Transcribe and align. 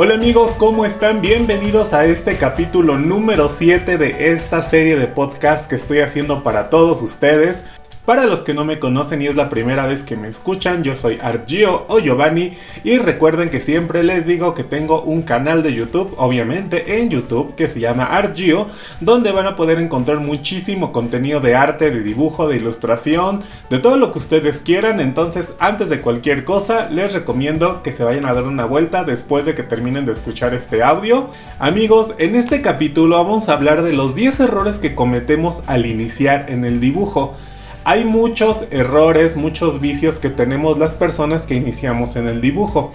Hola 0.00 0.14
amigos, 0.14 0.52
¿cómo 0.52 0.84
están? 0.84 1.20
Bienvenidos 1.20 1.92
a 1.92 2.04
este 2.04 2.36
capítulo 2.36 2.96
número 2.96 3.48
7 3.48 3.98
de 3.98 4.32
esta 4.32 4.62
serie 4.62 4.94
de 4.94 5.08
podcast 5.08 5.68
que 5.68 5.74
estoy 5.74 5.98
haciendo 5.98 6.44
para 6.44 6.70
todos 6.70 7.02
ustedes. 7.02 7.64
Para 8.08 8.24
los 8.24 8.42
que 8.42 8.54
no 8.54 8.64
me 8.64 8.78
conocen 8.78 9.20
y 9.20 9.26
es 9.26 9.36
la 9.36 9.50
primera 9.50 9.86
vez 9.86 10.02
que 10.02 10.16
me 10.16 10.28
escuchan, 10.28 10.82
yo 10.82 10.96
soy 10.96 11.18
Argio 11.20 11.84
o 11.88 11.98
Giovanni 11.98 12.52
y 12.82 12.96
recuerden 12.96 13.50
que 13.50 13.60
siempre 13.60 14.02
les 14.02 14.24
digo 14.24 14.54
que 14.54 14.64
tengo 14.64 15.02
un 15.02 15.20
canal 15.20 15.62
de 15.62 15.74
YouTube, 15.74 16.14
obviamente 16.16 17.00
en 17.02 17.10
YouTube, 17.10 17.54
que 17.54 17.68
se 17.68 17.80
llama 17.80 18.04
Argio, 18.04 18.66
donde 19.00 19.30
van 19.30 19.46
a 19.46 19.56
poder 19.56 19.78
encontrar 19.78 20.20
muchísimo 20.20 20.90
contenido 20.90 21.40
de 21.40 21.54
arte, 21.54 21.90
de 21.90 22.00
dibujo, 22.00 22.48
de 22.48 22.56
ilustración, 22.56 23.40
de 23.68 23.78
todo 23.78 23.98
lo 23.98 24.10
que 24.10 24.20
ustedes 24.20 24.60
quieran. 24.62 25.00
Entonces, 25.00 25.52
antes 25.58 25.90
de 25.90 26.00
cualquier 26.00 26.44
cosa, 26.44 26.88
les 26.88 27.12
recomiendo 27.12 27.82
que 27.82 27.92
se 27.92 28.04
vayan 28.04 28.24
a 28.24 28.32
dar 28.32 28.44
una 28.44 28.64
vuelta 28.64 29.04
después 29.04 29.44
de 29.44 29.54
que 29.54 29.64
terminen 29.64 30.06
de 30.06 30.12
escuchar 30.12 30.54
este 30.54 30.82
audio. 30.82 31.28
Amigos, 31.58 32.14
en 32.16 32.36
este 32.36 32.62
capítulo 32.62 33.22
vamos 33.22 33.50
a 33.50 33.52
hablar 33.52 33.82
de 33.82 33.92
los 33.92 34.14
10 34.14 34.40
errores 34.40 34.78
que 34.78 34.94
cometemos 34.94 35.62
al 35.66 35.84
iniciar 35.84 36.46
en 36.48 36.64
el 36.64 36.80
dibujo. 36.80 37.36
Hay 37.88 38.04
muchos 38.04 38.66
errores, 38.70 39.34
muchos 39.34 39.80
vicios 39.80 40.20
que 40.20 40.28
tenemos 40.28 40.78
las 40.78 40.92
personas 40.92 41.46
que 41.46 41.54
iniciamos 41.54 42.16
en 42.16 42.28
el 42.28 42.42
dibujo. 42.42 42.92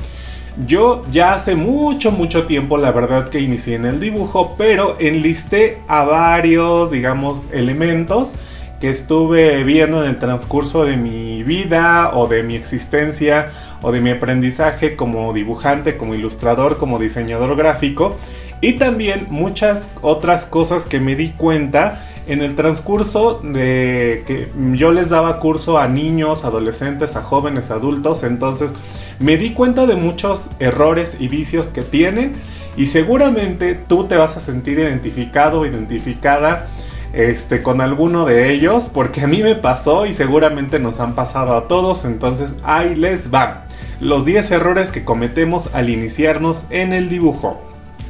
Yo 0.68 1.04
ya 1.12 1.34
hace 1.34 1.56
mucho, 1.56 2.12
mucho 2.12 2.46
tiempo, 2.46 2.78
la 2.78 2.92
verdad 2.92 3.28
que 3.28 3.40
inicié 3.40 3.74
en 3.74 3.86
el 3.86 4.00
dibujo, 4.00 4.54
pero 4.56 4.96
enlisté 5.00 5.80
a 5.88 6.04
varios, 6.04 6.92
digamos, 6.92 7.46
elementos 7.52 8.36
que 8.80 8.92
estuve 8.92 9.64
viendo 9.64 10.04
en 10.04 10.12
el 10.12 10.20
transcurso 10.20 10.86
de 10.86 10.96
mi 10.96 11.42
vida 11.42 12.12
o 12.14 12.28
de 12.28 12.44
mi 12.44 12.56
existencia 12.56 13.50
o 13.82 13.92
de 13.92 14.00
mi 14.00 14.12
aprendizaje 14.12 14.96
como 14.96 15.34
dibujante, 15.34 15.98
como 15.98 16.14
ilustrador, 16.14 16.78
como 16.78 17.00
diseñador 17.00 17.56
gráfico 17.56 18.16
y 18.62 18.74
también 18.74 19.26
muchas 19.30 19.92
otras 20.02 20.46
cosas 20.46 20.86
que 20.86 21.00
me 21.00 21.16
di 21.16 21.30
cuenta 21.32 22.02
en 22.28 22.42
el 22.42 22.56
transcurso 22.56 23.42
de 23.44 24.24
que 24.26 24.50
yo 24.74 24.92
les 24.92 25.10
daba 25.10 25.40
curso 25.40 25.78
a 25.78 25.88
niños, 25.88 26.46
adolescentes, 26.46 27.16
a 27.16 27.22
jóvenes, 27.22 27.72
adultos, 27.72 28.24
entonces 28.24 28.74
me 29.20 29.38
di 29.38 29.52
cuenta 29.52 29.86
de 29.86 29.96
muchos 29.96 30.48
errores 30.60 31.18
y 31.20 31.28
vicios 31.28 31.68
que 31.68 31.82
tienen 31.82 32.34
y 32.78 32.88
seguramente 32.88 33.76
tú 33.76 34.06
te 34.06 34.16
vas 34.16 34.38
a 34.38 34.40
sentir 34.40 34.80
identificado 34.80 35.62
o 35.62 35.66
identificada 35.66 36.68
este, 37.14 37.62
con 37.62 37.82
alguno 37.82 38.26
de 38.26 38.54
ellos 38.54 38.90
porque 38.92 39.22
a 39.22 39.28
mí 39.28 39.44
me 39.44 39.56
pasó 39.56 40.06
y 40.06 40.14
seguramente 40.14 40.80
nos 40.80 41.00
han 41.00 41.16
pasado 41.16 41.56
a 41.56 41.68
todos, 41.68 42.06
entonces 42.06 42.56
ahí 42.64 42.96
les 42.96 43.34
va. 43.34 43.66
Los 44.00 44.26
10 44.26 44.50
errores 44.52 44.92
que 44.92 45.04
cometemos 45.04 45.70
al 45.74 45.90
iniciarnos 45.90 46.66
en 46.70 46.94
el 46.94 47.10
dibujo. 47.10 47.62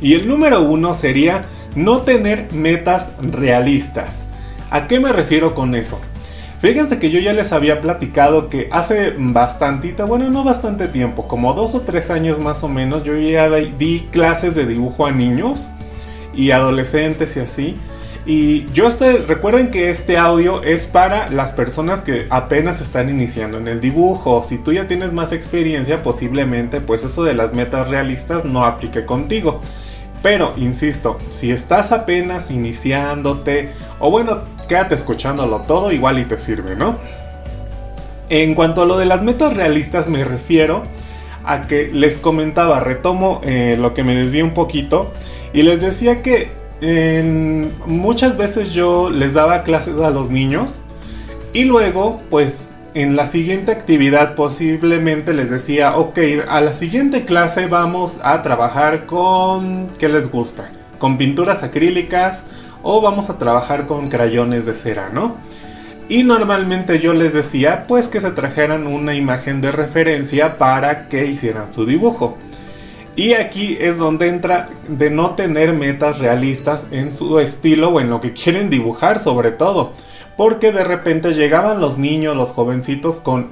Y 0.02 0.16
el 0.16 0.28
número 0.28 0.62
uno 0.62 0.94
sería 0.94 1.46
no 1.76 2.02
tener 2.02 2.52
metas 2.54 3.14
realistas. 3.20 4.26
¿A 4.70 4.88
qué 4.88 5.00
me 5.00 5.12
refiero 5.12 5.54
con 5.54 5.76
eso? 5.76 6.00
Fíjense 6.64 6.98
que 6.98 7.12
yo 7.12 7.20
ya 7.20 7.34
les 7.34 7.52
había 7.52 7.82
platicado 7.82 8.48
que 8.48 8.70
hace 8.72 9.14
bastantito, 9.18 10.08
bueno, 10.08 10.30
no 10.30 10.46
bastante 10.46 10.88
tiempo, 10.88 11.28
como 11.28 11.54
dos 11.54 11.76
o 11.76 11.82
tres 11.82 12.10
años 12.10 12.40
más 12.40 12.64
o 12.64 12.70
menos, 12.70 13.04
yo 13.04 13.18
ya 13.18 13.50
di 13.50 14.08
clases 14.12 14.56
de 14.56 14.66
dibujo 14.66 15.06
a 15.06 15.12
niños 15.12 15.68
y 16.34 16.52
adolescentes 16.52 17.36
y 17.36 17.42
así. 17.42 17.78
Y 18.26 18.72
yo 18.72 18.88
estoy, 18.88 19.18
recuerden 19.18 19.70
que 19.70 19.90
este 19.90 20.18
audio 20.18 20.64
es 20.64 20.88
para 20.88 21.30
las 21.30 21.52
personas 21.52 22.00
que 22.00 22.28
apenas 22.30 22.80
están 22.80 23.10
iniciando 23.10 23.58
en 23.58 23.68
el 23.68 23.82
dibujo. 23.82 24.46
Si 24.48 24.58
tú 24.58 24.72
ya 24.72 24.88
tienes 24.88 25.12
más 25.12 25.34
experiencia, 25.34 26.02
posiblemente 26.02 26.80
pues 26.80 27.04
eso 27.04 27.26
de 27.26 27.34
las 27.34 27.54
metas 27.54 27.90
realistas 27.90 28.46
no 28.46 28.66
aplique 28.66 29.04
contigo. 29.04 29.60
Pero, 30.24 30.54
insisto, 30.58 31.20
si 31.30 31.52
estás 31.52 31.92
apenas 31.92 32.50
iniciándote, 32.50 33.70
o 34.00 34.10
bueno, 34.10 34.40
quédate 34.68 34.96
escuchándolo 34.96 35.60
todo, 35.68 35.92
igual 35.92 36.18
y 36.18 36.26
te 36.26 36.40
sirve, 36.40 36.76
¿no? 36.76 36.98
En 38.30 38.56
cuanto 38.56 38.82
a 38.82 38.86
lo 38.86 38.98
de 38.98 39.06
las 39.06 39.22
metas 39.22 39.56
realistas 39.56 40.08
me 40.10 40.24
refiero 40.24 40.84
a 41.44 41.68
que 41.68 41.90
les 41.92 42.18
comentaba, 42.18 42.80
retomo 42.80 43.42
eh, 43.44 43.76
lo 43.78 43.94
que 43.94 44.04
me 44.04 44.16
desvié 44.16 44.44
un 44.44 44.54
poquito, 44.54 45.12
y 45.54 45.62
les 45.62 45.82
decía 45.82 46.22
que 46.22 46.64
muchas 47.86 48.36
veces 48.36 48.74
yo 48.74 49.10
les 49.10 49.36
daba 49.36 49.64
clases 49.64 50.00
a 50.02 50.10
los 50.10 50.30
niños, 50.30 50.80
y 51.54 51.66
luego 51.66 52.22
pues 52.30 52.70
en 52.94 53.16
la 53.16 53.26
siguiente 53.26 53.72
actividad 53.72 54.36
posiblemente 54.36 55.34
les 55.34 55.50
decía, 55.50 55.98
ok, 55.98 56.20
a 56.48 56.62
la 56.62 56.74
siguiente 56.74 57.26
clase 57.26 57.66
vamos 57.68 58.20
a 58.24 58.42
trabajar 58.44 59.06
con, 59.06 59.88
¿qué 59.98 60.10
les 60.10 60.32
gusta? 60.32 60.70
Con 61.00 61.18
pinturas 61.18 61.64
acrílicas 61.64 62.46
o 62.84 63.02
vamos 63.02 63.30
a 63.30 63.40
trabajar 63.40 63.88
con 63.88 64.10
crayones 64.10 64.66
de 64.66 64.76
cera, 64.76 65.10
¿no? 65.12 65.36
Y 66.08 66.24
normalmente 66.24 67.00
yo 67.00 67.14
les 67.14 67.34
decía, 67.34 67.86
pues 67.88 68.10
que 68.10 68.22
se 68.22 68.32
trajeran 68.32 68.86
una 68.86 69.16
imagen 69.16 69.62
de 69.62 69.72
referencia 69.72 70.58
para 70.58 71.08
que 71.08 71.26
hicieran 71.26 71.74
su 71.74 71.86
dibujo. 71.86 72.38
Y 73.16 73.34
aquí 73.34 73.78
es 73.80 73.98
donde 73.98 74.28
entra 74.28 74.70
de 74.88 75.10
no 75.10 75.32
tener 75.32 75.74
metas 75.74 76.20
realistas 76.20 76.88
en 76.92 77.14
su 77.14 77.40
estilo 77.40 77.90
o 77.90 78.00
en 78.00 78.10
lo 78.10 78.20
que 78.20 78.34
quieren 78.34 78.70
dibujar 78.70 79.20
sobre 79.20 79.52
todo 79.52 79.94
porque 80.38 80.72
de 80.72 80.84
repente 80.84 81.34
llegaban 81.34 81.80
los 81.80 81.98
niños, 81.98 82.36
los 82.36 82.52
jovencitos 82.52 83.16
con 83.16 83.52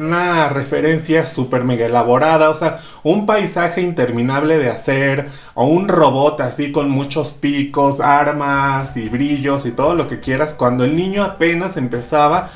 una 0.00 0.48
referencia 0.48 1.26
súper 1.26 1.64
mega 1.64 1.86
elaborada, 1.86 2.50
o 2.50 2.54
sea, 2.54 2.78
un 3.02 3.26
paisaje 3.26 3.82
interminable 3.82 4.58
de 4.58 4.70
hacer, 4.70 5.28
o 5.54 5.66
un 5.66 5.88
robot 5.88 6.40
así 6.40 6.72
con 6.72 6.90
muchos 6.90 7.32
picos, 7.32 8.00
armas 8.00 8.96
y 8.96 9.08
brillos 9.08 9.66
y 9.66 9.72
todo 9.72 9.94
lo 9.94 10.06
que 10.06 10.20
quieras, 10.20 10.54
cuando 10.54 10.84
el 10.84 10.96
niño 10.96 11.22
apenas 11.22 11.76
empezaba 11.76 12.48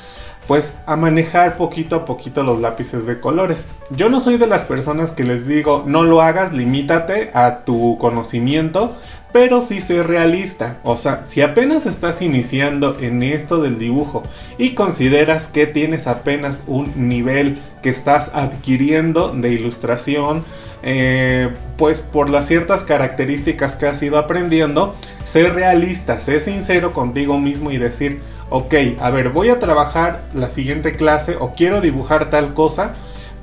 pues 0.47 0.77
a 0.85 0.95
manejar 0.95 1.57
poquito 1.57 1.95
a 1.95 2.05
poquito 2.05 2.43
los 2.43 2.61
lápices 2.61 3.07
de 3.07 3.19
colores. 3.19 3.69
Yo 3.89 4.09
no 4.09 4.19
soy 4.19 4.37
de 4.37 4.45
las 4.45 4.63
personas 4.63 5.11
que 5.11 5.23
les 5.23 5.47
digo 5.47 5.83
no 5.87 6.03
lo 6.03 6.21
hagas, 6.21 6.53
limítate 6.53 7.31
a 7.33 7.65
tu 7.65 7.97
conocimiento, 7.97 8.95
pero 9.35 9.59
sí 9.59 9.81
soy 9.81 9.99
realista. 9.99 10.79
O 10.85 10.95
sea, 10.95 11.25
si 11.25 11.41
apenas 11.41 11.85
estás 11.85 12.21
iniciando 12.21 12.97
en 13.01 13.21
esto 13.21 13.61
del 13.61 13.77
dibujo 13.77 14.23
y 14.57 14.75
consideras 14.75 15.49
que 15.49 15.67
tienes 15.67 16.07
apenas 16.07 16.63
un 16.67 17.09
nivel 17.09 17.59
que 17.81 17.89
estás 17.89 18.31
adquiriendo 18.33 19.33
de 19.33 19.49
ilustración, 19.49 20.45
eh, 20.83 21.49
pues 21.77 22.01
por 22.01 22.29
las 22.29 22.47
ciertas 22.47 22.85
características 22.85 23.75
que 23.75 23.87
has 23.87 24.01
ido 24.01 24.19
aprendiendo, 24.19 24.95
sé 25.25 25.49
realista, 25.49 26.21
sé 26.21 26.39
sincero 26.39 26.93
contigo 26.93 27.37
mismo 27.37 27.71
y 27.71 27.77
decir, 27.77 28.21
ok, 28.49 28.73
a 29.01 29.09
ver, 29.09 29.31
voy 29.31 29.49
a 29.49 29.59
trabajar 29.59 30.21
la 30.33 30.49
siguiente 30.49 30.93
clase 30.93 31.35
o 31.37 31.55
quiero 31.55 31.81
dibujar 31.81 32.29
tal 32.29 32.53
cosa 32.53 32.93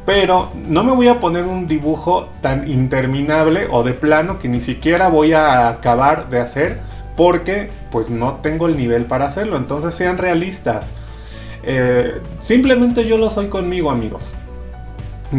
pero 0.05 0.51
no 0.69 0.83
me 0.83 0.93
voy 0.93 1.09
a 1.09 1.21
poner 1.21 1.45
un 1.45 1.67
dibujo 1.67 2.29
tan 2.41 2.69
interminable 2.69 3.67
o 3.71 3.83
de 3.83 3.93
plano 3.93 4.39
que 4.39 4.49
ni 4.49 4.61
siquiera 4.61 5.09
voy 5.09 5.33
a 5.33 5.69
acabar 5.69 6.29
de 6.29 6.41
hacer 6.41 6.81
porque 7.17 7.71
pues 7.91 8.11
no 8.11 8.35
tengo 8.43 8.67
el 8.67 8.77
nivel 8.77 9.05
para 9.05 9.27
hacerlo. 9.27 9.57
Entonces 9.57 9.95
sean 9.95 10.19
realistas. 10.19 10.93
Eh, 11.63 12.21
simplemente 12.41 13.07
yo 13.07 13.17
lo 13.17 13.31
soy 13.31 13.47
conmigo 13.47 13.91
amigos. 13.91 14.35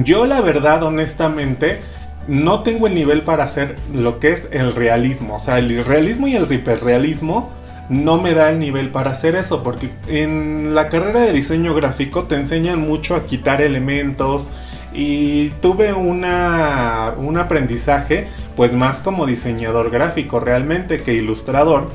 Yo 0.03 0.25
la 0.25 0.41
verdad 0.41 0.84
honestamente 0.84 1.81
no 2.28 2.63
tengo 2.63 2.88
el 2.88 2.95
nivel 2.95 3.22
para 3.22 3.44
hacer 3.44 3.75
lo 3.94 4.19
que 4.19 4.31
es 4.31 4.50
el 4.53 4.75
realismo. 4.75 5.35
O 5.35 5.40
sea, 5.40 5.59
el 5.59 5.84
realismo 5.84 6.28
y 6.28 6.35
el 6.35 6.51
hiperrealismo 6.51 7.50
no 7.89 8.17
me 8.17 8.33
da 8.33 8.49
el 8.49 8.59
nivel 8.59 8.89
para 8.89 9.11
hacer 9.11 9.35
eso, 9.35 9.63
porque 9.63 9.89
en 10.07 10.73
la 10.73 10.89
carrera 10.89 11.21
de 11.21 11.33
diseño 11.33 11.73
gráfico 11.73 12.23
te 12.23 12.35
enseñan 12.35 12.80
mucho 12.80 13.15
a 13.15 13.25
quitar 13.25 13.62
elementos 13.62 14.51
y 14.94 15.50
tuve 15.62 15.94
una, 15.94 17.13
un 17.18 17.38
aprendizaje 17.38 18.27
pues 18.56 18.74
más 18.74 19.01
como 19.01 19.25
diseñador 19.25 19.89
gráfico 19.89 20.39
realmente 20.39 21.01
que 21.01 21.13
ilustrador. 21.13 21.89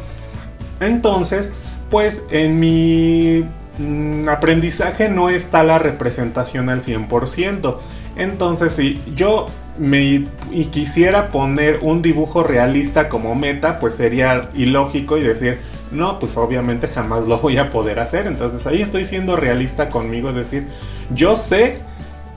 Entonces, 0.81 1.52
pues 1.91 2.23
en 2.31 2.61
mi 2.61 3.44
mm, 3.79 4.29
aprendizaje 4.29 5.08
no 5.08 5.31
está 5.31 5.62
la 5.62 5.79
representación 5.79 6.69
al 6.69 6.82
100%. 6.82 7.76
Entonces, 8.17 8.73
si 8.73 9.00
yo 9.14 9.49
me 9.79 10.25
quisiera 10.73 11.31
poner 11.31 11.79
un 11.82 12.02
dibujo 12.02 12.43
realista 12.43 13.08
como 13.08 13.34
meta, 13.34 13.79
pues 13.79 13.94
sería 13.94 14.49
ilógico 14.55 15.19
y 15.19 15.23
decir, 15.23 15.61
no, 15.90 16.19
pues 16.19 16.37
obviamente 16.37 16.88
jamás 16.88 17.26
lo 17.26 17.38
voy 17.38 17.58
a 17.58 17.70
poder 17.70 18.00
hacer. 18.00 18.26
Entonces 18.26 18.67
ahí 18.67 18.81
estoy 18.81 19.05
siendo 19.05 19.37
realista 19.37 19.88
conmigo, 19.88 20.31
es 20.31 20.35
decir, 20.35 20.67
yo 21.14 21.37
sé 21.37 21.79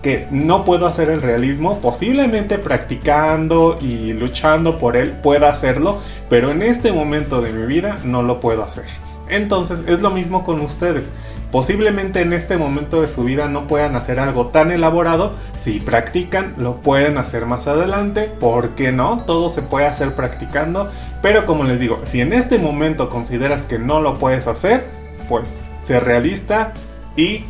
que 0.01 0.27
no 0.31 0.65
puedo 0.65 0.88
hacer 0.88 1.09
el 1.09 1.21
realismo, 1.21 1.80
posiblemente 1.80 2.57
practicando 2.57 3.77
y 3.80 4.13
luchando 4.13 4.80
por 4.80 4.98
él 4.98 5.12
pueda 5.12 5.50
hacerlo, 5.50 6.00
pero 6.30 6.51
en 6.51 6.63
este 6.63 6.92
momento 6.92 7.42
de 7.42 7.51
mi 7.51 7.65
vida 7.68 8.00
no 8.03 8.24
lo 8.24 8.39
puedo 8.39 8.63
hacer. 8.63 8.86
Entonces 9.31 9.83
es 9.88 10.01
lo 10.01 10.12
mismo 10.12 10.44
con 10.44 10.62
ustedes. 10.62 11.13
Posiblemente 11.51 12.22
en 12.22 12.31
este 12.31 12.56
momento 12.56 13.01
de 13.01 13.07
su 13.07 13.24
vida 13.24 13.48
no 13.48 13.68
puedan 13.68 13.95
hacer 13.95 14.19
algo 14.19 14.48
tan 14.48 14.72
elaborado. 14.72 15.33
Si 15.57 15.80
practican, 15.80 16.54
lo 16.57 16.78
pueden 16.78 17.18
hacer 17.18 17.45
más 17.45 17.68
adelante. 17.68 18.31
¿Por 18.39 18.69
qué 18.69 18.92
no? 18.92 19.24
Todo 19.25 19.50
se 19.50 19.62
puede 19.62 19.86
hacer 19.86 20.16
practicando. 20.16 20.89
Pero 21.22 21.45
como 21.45 21.63
les 21.63 21.80
digo, 21.80 22.00
si 22.04 22.22
en 22.22 22.33
este 22.33 22.57
momento 22.57 23.10
consideras 23.10 23.66
que 23.66 23.80
no 23.80 24.00
lo 24.00 24.18
puedes 24.19 24.48
hacer, 24.48 24.86
pues 25.28 25.62
sé 25.81 26.00
realista 26.00 26.74
y 27.18 27.45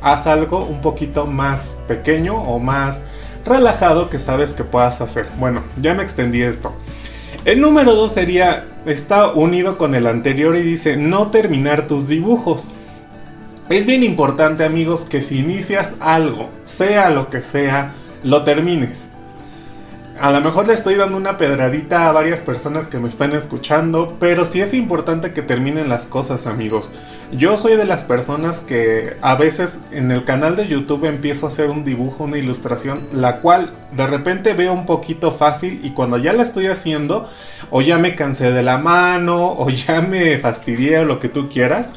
haz 0.00 0.26
algo 0.26 0.64
un 0.64 0.80
poquito 0.80 1.26
más 1.26 1.78
pequeño 1.88 2.34
o 2.34 2.58
más 2.58 3.02
relajado 3.44 4.08
que 4.08 4.18
sabes 4.18 4.54
que 4.54 4.64
puedas 4.64 5.00
hacer. 5.00 5.26
Bueno, 5.38 5.62
ya 5.80 5.94
me 5.94 6.02
extendí 6.02 6.42
esto. 6.42 6.72
El 7.48 7.62
número 7.62 7.94
2 7.94 8.12
sería, 8.12 8.66
está 8.84 9.32
unido 9.32 9.78
con 9.78 9.94
el 9.94 10.06
anterior 10.06 10.54
y 10.54 10.60
dice 10.60 10.98
no 10.98 11.30
terminar 11.30 11.86
tus 11.86 12.06
dibujos. 12.06 12.68
Es 13.70 13.86
bien 13.86 14.04
importante 14.04 14.64
amigos 14.64 15.06
que 15.06 15.22
si 15.22 15.38
inicias 15.38 15.94
algo, 16.00 16.50
sea 16.64 17.08
lo 17.08 17.30
que 17.30 17.40
sea, 17.40 17.94
lo 18.22 18.44
termines 18.44 19.12
a 20.20 20.30
lo 20.30 20.40
mejor 20.40 20.66
le 20.66 20.74
estoy 20.74 20.96
dando 20.96 21.16
una 21.16 21.38
pedradita 21.38 22.08
a 22.08 22.12
varias 22.12 22.40
personas 22.40 22.88
que 22.88 22.98
me 22.98 23.08
están 23.08 23.32
escuchando, 23.32 24.16
pero 24.18 24.44
sí 24.44 24.60
es 24.60 24.74
importante 24.74 25.32
que 25.32 25.42
terminen 25.42 25.88
las 25.88 26.06
cosas, 26.06 26.46
amigos. 26.46 26.90
Yo 27.32 27.56
soy 27.56 27.76
de 27.76 27.84
las 27.84 28.04
personas 28.04 28.60
que 28.60 29.16
a 29.20 29.36
veces 29.36 29.80
en 29.92 30.10
el 30.10 30.24
canal 30.24 30.56
de 30.56 30.66
YouTube 30.66 31.04
empiezo 31.04 31.46
a 31.46 31.50
hacer 31.50 31.70
un 31.70 31.84
dibujo, 31.84 32.24
una 32.24 32.38
ilustración, 32.38 33.00
la 33.12 33.40
cual 33.40 33.70
de 33.92 34.06
repente 34.06 34.54
veo 34.54 34.72
un 34.72 34.86
poquito 34.86 35.30
fácil 35.30 35.80
y 35.84 35.90
cuando 35.90 36.18
ya 36.18 36.32
la 36.32 36.42
estoy 36.42 36.66
haciendo, 36.66 37.28
o 37.70 37.80
ya 37.80 37.98
me 37.98 38.14
cansé 38.14 38.50
de 38.50 38.62
la 38.62 38.78
mano, 38.78 39.52
o 39.52 39.70
ya 39.70 40.00
me 40.00 40.36
fastidié 40.38 40.98
o 41.00 41.04
lo 41.04 41.20
que 41.20 41.28
tú 41.28 41.48
quieras. 41.48 41.92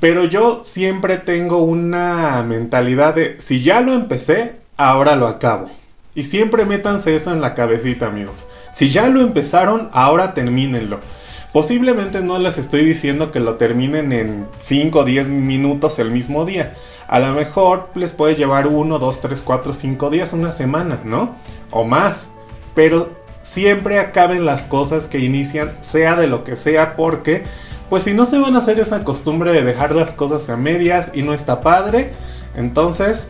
Pero 0.00 0.24
yo 0.24 0.62
siempre 0.64 1.18
tengo 1.18 1.58
una 1.58 2.42
mentalidad 2.42 3.14
de 3.14 3.36
si 3.38 3.62
ya 3.62 3.80
lo 3.80 3.92
empecé, 3.92 4.56
ahora 4.76 5.14
lo 5.14 5.28
acabo. 5.28 5.81
Y 6.14 6.24
siempre 6.24 6.64
métanse 6.66 7.14
eso 7.14 7.32
en 7.32 7.40
la 7.40 7.54
cabecita, 7.54 8.06
amigos. 8.06 8.46
Si 8.70 8.90
ya 8.90 9.08
lo 9.08 9.20
empezaron, 9.20 9.88
ahora 9.92 10.34
termínenlo. 10.34 11.00
Posiblemente 11.52 12.22
no 12.22 12.38
les 12.38 12.56
estoy 12.58 12.84
diciendo 12.84 13.30
que 13.30 13.40
lo 13.40 13.56
terminen 13.56 14.12
en 14.12 14.46
5 14.58 15.00
o 15.00 15.04
10 15.04 15.28
minutos 15.28 15.98
el 15.98 16.10
mismo 16.10 16.44
día. 16.44 16.74
A 17.08 17.18
lo 17.18 17.34
mejor 17.34 17.90
les 17.94 18.12
puede 18.12 18.36
llevar 18.36 18.66
1, 18.66 18.98
2, 18.98 19.20
3, 19.20 19.42
4, 19.42 19.72
5 19.72 20.10
días, 20.10 20.32
una 20.32 20.50
semana, 20.50 21.00
¿no? 21.04 21.36
O 21.70 21.84
más. 21.84 22.28
Pero 22.74 23.10
siempre 23.42 23.98
acaben 23.98 24.46
las 24.46 24.66
cosas 24.66 25.08
que 25.08 25.18
inician, 25.18 25.76
sea 25.80 26.16
de 26.16 26.26
lo 26.26 26.42
que 26.44 26.56
sea, 26.56 26.96
porque 26.96 27.42
pues 27.90 28.04
si 28.04 28.14
no 28.14 28.24
se 28.24 28.38
van 28.38 28.54
a 28.54 28.58
hacer 28.58 28.80
esa 28.80 29.04
costumbre 29.04 29.52
de 29.52 29.62
dejar 29.62 29.94
las 29.94 30.14
cosas 30.14 30.48
a 30.48 30.56
medias 30.56 31.10
y 31.12 31.22
no 31.22 31.34
está 31.34 31.60
padre, 31.60 32.12
entonces 32.56 33.28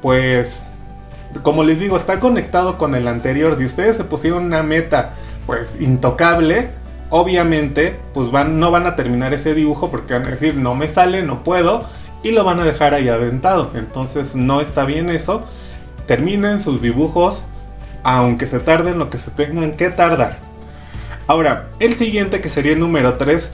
pues 0.00 0.71
como 1.42 1.64
les 1.64 1.80
digo, 1.80 1.96
está 1.96 2.20
conectado 2.20 2.78
con 2.78 2.94
el 2.94 3.08
anterior. 3.08 3.56
Si 3.56 3.64
ustedes 3.64 3.96
se 3.96 4.04
pusieron 4.04 4.44
una 4.44 4.62
meta, 4.62 5.12
pues 5.46 5.80
intocable, 5.80 6.70
obviamente, 7.10 7.96
pues 8.14 8.30
van, 8.30 8.58
no 8.58 8.70
van 8.70 8.86
a 8.86 8.96
terminar 8.96 9.34
ese 9.34 9.54
dibujo 9.54 9.90
porque 9.90 10.14
van 10.14 10.26
a 10.26 10.30
decir, 10.30 10.54
no 10.54 10.74
me 10.74 10.88
sale, 10.88 11.22
no 11.22 11.42
puedo, 11.42 11.84
y 12.22 12.32
lo 12.32 12.44
van 12.44 12.60
a 12.60 12.64
dejar 12.64 12.94
ahí 12.94 13.08
aventado. 13.08 13.70
Entonces, 13.74 14.34
no 14.34 14.60
está 14.60 14.84
bien 14.84 15.08
eso. 15.10 15.44
Terminen 16.06 16.60
sus 16.60 16.82
dibujos, 16.82 17.44
aunque 18.02 18.46
se 18.46 18.60
tarden 18.60 18.98
lo 18.98 19.10
que 19.10 19.18
se 19.18 19.30
tengan 19.30 19.72
que 19.72 19.90
tardar. 19.90 20.38
Ahora, 21.26 21.68
el 21.80 21.92
siguiente 21.92 22.40
que 22.40 22.48
sería 22.48 22.72
el 22.72 22.80
número 22.80 23.14
3, 23.14 23.52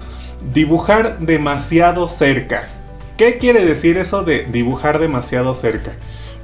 dibujar 0.52 1.18
demasiado 1.18 2.08
cerca. 2.08 2.68
¿Qué 3.16 3.38
quiere 3.38 3.64
decir 3.64 3.98
eso 3.98 4.22
de 4.22 4.44
dibujar 4.44 4.98
demasiado 4.98 5.54
cerca? 5.54 5.92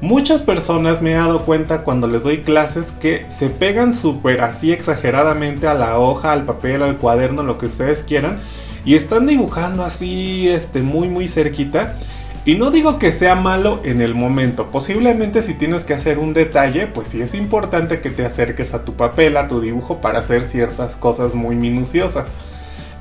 Muchas 0.05 0.43
personas 0.43 1.01
me 1.01 1.12
he 1.12 1.15
dado 1.15 1.47
cuenta 1.47 1.83
cuando 1.83 2.06
les 2.06 2.25
doy 2.25 2.43
clases 2.43 2.93
que 2.93 3.25
se 3.29 3.49
pegan 3.49 3.95
súper 3.95 4.43
así 4.43 4.71
exageradamente 4.71 5.67
a 5.67 5.73
la 5.73 5.99
hoja, 5.99 6.33
al 6.33 6.45
papel, 6.45 6.83
al 6.83 6.99
cuaderno, 6.99 7.43
lo 7.43 7.56
que 7.56 7.65
ustedes 7.65 8.03
quieran, 8.03 8.39
y 8.85 8.97
están 8.97 9.27
dibujando 9.27 9.83
así, 9.83 10.47
este, 10.47 10.83
muy, 10.83 11.09
muy 11.09 11.27
cerquita. 11.27 11.97
Y 12.45 12.56
no 12.56 12.71
digo 12.71 12.99
que 12.99 13.12
sea 13.12 13.35
malo 13.35 13.81
en 13.83 14.03
el 14.03 14.15
momento, 14.15 14.67
posiblemente 14.67 15.41
si 15.41 15.55
tienes 15.55 15.87
que 15.87 15.95
hacer 15.95 16.19
un 16.19 16.35
detalle, 16.35 16.87
pues 16.87 17.09
sí 17.09 17.23
es 17.23 17.33
importante 17.35 18.03
que 18.03 18.11
te 18.11 18.27
acerques 18.27 18.75
a 18.75 18.85
tu 18.85 18.93
papel, 18.97 19.39
a 19.39 19.49
tu 19.49 19.62
dibujo 19.62 20.03
para 20.03 20.19
hacer 20.19 20.45
ciertas 20.45 20.97
cosas 20.97 21.35
muy 21.35 21.57
minuciosas. 21.57 22.35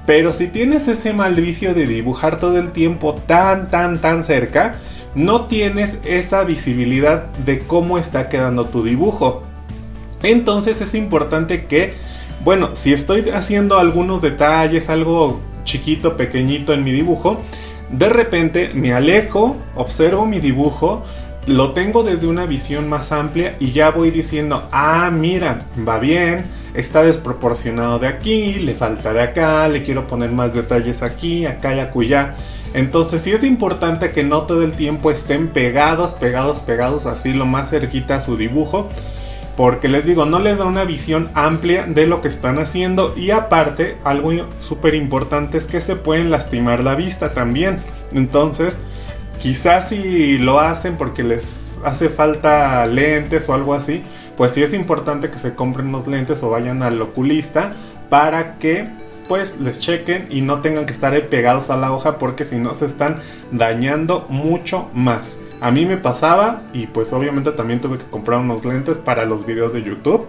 Pero 0.05 0.31
si 0.31 0.47
tienes 0.47 0.87
ese 0.87 1.11
mal 1.11 1.35
vicio 1.35 1.73
de 1.73 1.85
dibujar 1.85 2.39
todo 2.39 2.57
el 2.59 2.71
tiempo 2.71 3.15
tan, 3.27 3.69
tan, 3.69 3.99
tan 3.99 4.23
cerca, 4.23 4.75
no 5.15 5.45
tienes 5.45 5.99
esa 6.05 6.43
visibilidad 6.43 7.25
de 7.45 7.59
cómo 7.59 7.97
está 7.97 8.29
quedando 8.29 8.65
tu 8.65 8.83
dibujo. 8.83 9.43
Entonces 10.23 10.81
es 10.81 10.95
importante 10.95 11.65
que, 11.65 11.93
bueno, 12.43 12.71
si 12.73 12.93
estoy 12.93 13.29
haciendo 13.29 13.77
algunos 13.77 14.21
detalles, 14.21 14.89
algo 14.89 15.39
chiquito, 15.63 16.17
pequeñito 16.17 16.73
en 16.73 16.83
mi 16.83 16.91
dibujo, 16.91 17.41
de 17.91 18.09
repente 18.09 18.71
me 18.73 18.93
alejo, 18.93 19.55
observo 19.75 20.25
mi 20.25 20.39
dibujo, 20.39 21.03
lo 21.45 21.73
tengo 21.73 22.03
desde 22.03 22.27
una 22.27 22.45
visión 22.45 22.87
más 22.87 23.11
amplia 23.11 23.57
y 23.59 23.71
ya 23.71 23.91
voy 23.91 24.11
diciendo, 24.11 24.67
ah, 24.71 25.11
mira, 25.11 25.65
va 25.87 25.99
bien, 25.99 26.45
está 26.73 27.03
desproporcionado 27.03 27.99
de 27.99 28.07
aquí, 28.07 28.53
le 28.55 28.73
falta 28.73 29.13
de 29.13 29.21
acá, 29.21 29.67
le 29.67 29.83
quiero 29.83 30.07
poner 30.07 30.31
más 30.31 30.53
detalles 30.53 31.03
aquí, 31.03 31.45
acá 31.45 31.75
y 31.75 31.79
acullá. 31.79 32.35
Entonces 32.73 33.21
sí 33.21 33.31
es 33.31 33.43
importante 33.43 34.11
que 34.11 34.23
no 34.23 34.43
todo 34.43 34.63
el 34.63 34.73
tiempo 34.73 35.11
estén 35.11 35.47
pegados, 35.47 36.13
pegados, 36.13 36.59
pegados 36.61 37.05
así 37.05 37.33
lo 37.33 37.45
más 37.45 37.69
cerquita 37.69 38.15
a 38.15 38.21
su 38.21 38.37
dibujo. 38.37 38.89
Porque 39.55 39.87
les 39.87 40.05
digo, 40.07 40.25
no 40.25 40.39
les 40.39 40.57
da 40.57 40.65
una 40.65 40.83
visión 40.83 41.29
amplia 41.35 41.85
de 41.85 42.07
lo 42.07 42.21
que 42.21 42.27
están 42.27 42.57
haciendo. 42.57 43.13
Y 43.15 43.29
aparte, 43.29 43.97
algo 44.03 44.31
súper 44.57 44.95
importante 44.95 45.59
es 45.59 45.67
que 45.67 45.79
se 45.79 45.95
pueden 45.95 46.31
lastimar 46.31 46.83
la 46.83 46.95
vista 46.95 47.35
también. 47.35 47.77
Entonces, 48.11 48.79
quizás 49.39 49.89
si 49.89 50.39
lo 50.39 50.59
hacen 50.59 50.97
porque 50.97 51.21
les 51.21 51.73
hace 51.83 52.09
falta 52.09 52.85
lentes 52.87 53.47
o 53.47 53.53
algo 53.53 53.75
así, 53.75 54.01
pues 54.37 54.53
sí 54.53 54.63
es 54.63 54.73
importante 54.73 55.29
que 55.29 55.37
se 55.37 55.53
compren 55.53 55.89
unos 55.89 56.07
lentes 56.07 56.41
o 56.41 56.49
vayan 56.49 56.81
al 56.81 56.99
oculista 56.99 57.73
para 58.09 58.55
que 58.55 58.87
pues 59.27 59.59
les 59.59 59.79
chequen 59.79 60.27
y 60.29 60.41
no 60.41 60.61
tengan 60.61 60.85
que 60.85 60.93
estar 60.93 61.19
pegados 61.27 61.69
a 61.69 61.77
la 61.77 61.91
hoja 61.91 62.17
porque 62.17 62.45
si 62.45 62.57
no 62.57 62.73
se 62.73 62.85
están 62.85 63.19
dañando 63.51 64.25
mucho 64.29 64.89
más. 64.93 65.37
A 65.61 65.71
mí 65.71 65.85
me 65.85 65.97
pasaba 65.97 66.61
y 66.73 66.87
pues 66.87 67.13
obviamente 67.13 67.51
también 67.51 67.81
tuve 67.81 67.97
que 67.97 68.05
comprar 68.05 68.39
unos 68.39 68.65
lentes 68.65 68.97
para 68.97 69.25
los 69.25 69.45
videos 69.45 69.73
de 69.73 69.83
YouTube 69.83 70.27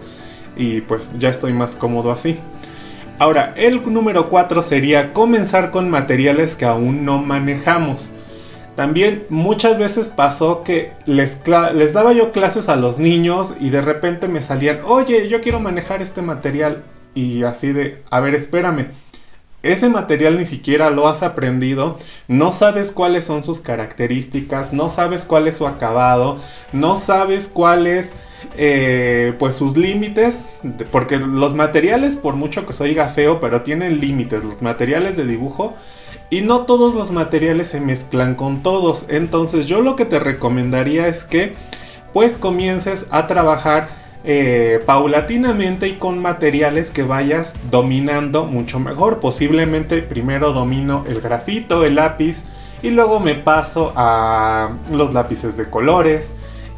y 0.55 0.81
pues 0.81 1.09
ya 1.19 1.29
estoy 1.29 1.53
más 1.53 1.75
cómodo 1.75 2.11
así. 2.11 2.39
Ahora, 3.17 3.53
el 3.55 3.81
número 3.93 4.29
4 4.29 4.61
sería 4.61 5.13
comenzar 5.13 5.71
con 5.71 5.89
materiales 5.89 6.55
que 6.55 6.65
aún 6.65 7.05
no 7.05 7.19
manejamos. 7.19 8.09
También 8.75 9.23
muchas 9.29 9.77
veces 9.77 10.09
pasó 10.09 10.63
que 10.63 10.91
les, 11.05 11.39
les, 11.73 11.93
daba 11.93 12.11
yo 12.11 12.33
clases 12.33 12.67
a 12.67 12.75
los 12.75 12.99
niños 12.99 13.53
y 13.57 13.69
de 13.69 13.79
repente 13.79 14.27
me 14.27 14.41
salían, 14.41 14.79
oye, 14.83 15.29
yo 15.29 15.39
quiero 15.39 15.61
manejar 15.61 16.01
este 16.01 16.21
material 16.21 16.83
y 17.15 17.43
así 17.43 17.73
de, 17.73 18.03
a 18.11 18.19
ver, 18.19 18.35
espérame. 18.35 18.89
Ese 19.63 19.89
material 19.89 20.37
ni 20.37 20.45
siquiera 20.45 20.91
lo 20.91 21.07
has 21.07 21.23
aprendido, 21.23 21.97
no 22.27 22.53
sabes 22.53 22.91
cuáles 22.91 23.23
son 23.23 23.43
sus 23.43 23.61
características, 23.61 24.73
no 24.73 24.89
sabes 24.89 25.25
cuál 25.25 25.47
es 25.47 25.57
su 25.57 25.65
acabado, 25.65 26.37
no 26.71 26.95
sabes 26.95 27.47
cuáles 27.47 28.13
eh, 28.57 29.33
pues 29.39 29.55
sus 29.55 29.75
límites, 29.75 30.49
porque 30.91 31.17
los 31.17 31.55
materiales, 31.55 32.15
por 32.15 32.35
mucho 32.35 32.67
que 32.67 32.73
se 32.73 32.83
oiga 32.83 33.07
feo, 33.07 33.39
pero 33.39 33.63
tienen 33.63 33.99
límites, 33.99 34.43
los 34.43 34.61
materiales 34.61 35.17
de 35.17 35.25
dibujo, 35.25 35.73
y 36.29 36.41
no 36.41 36.61
todos 36.61 36.93
los 36.93 37.11
materiales 37.11 37.69
se 37.69 37.81
mezclan 37.81 38.35
con 38.35 38.61
todos. 38.61 39.05
Entonces 39.09 39.65
yo 39.65 39.81
lo 39.81 39.95
que 39.95 40.05
te 40.05 40.19
recomendaría 40.19 41.07
es 41.07 41.23
que 41.23 41.55
pues 42.13 42.37
comiences 42.37 43.07
a 43.11 43.25
trabajar 43.25 43.89
eh, 44.25 44.81
paulatinamente 44.85 45.87
y 45.87 45.95
con 45.97 46.19
materiales 46.19 46.91
que 46.91 47.03
vayas 47.03 47.53
dominando 47.69 48.45
mucho 48.45 48.79
mejor. 48.79 49.19
Posiblemente 49.19 50.01
primero 50.01 50.51
domino 50.51 51.05
el 51.07 51.21
grafito, 51.21 51.85
el 51.85 51.95
lápiz 51.95 52.45
y 52.81 52.89
luego 52.89 53.19
me 53.19 53.35
paso 53.35 53.93
a 53.95 54.71
los 54.91 55.13
lápices 55.13 55.57
de 55.57 55.69
colores 55.69 56.35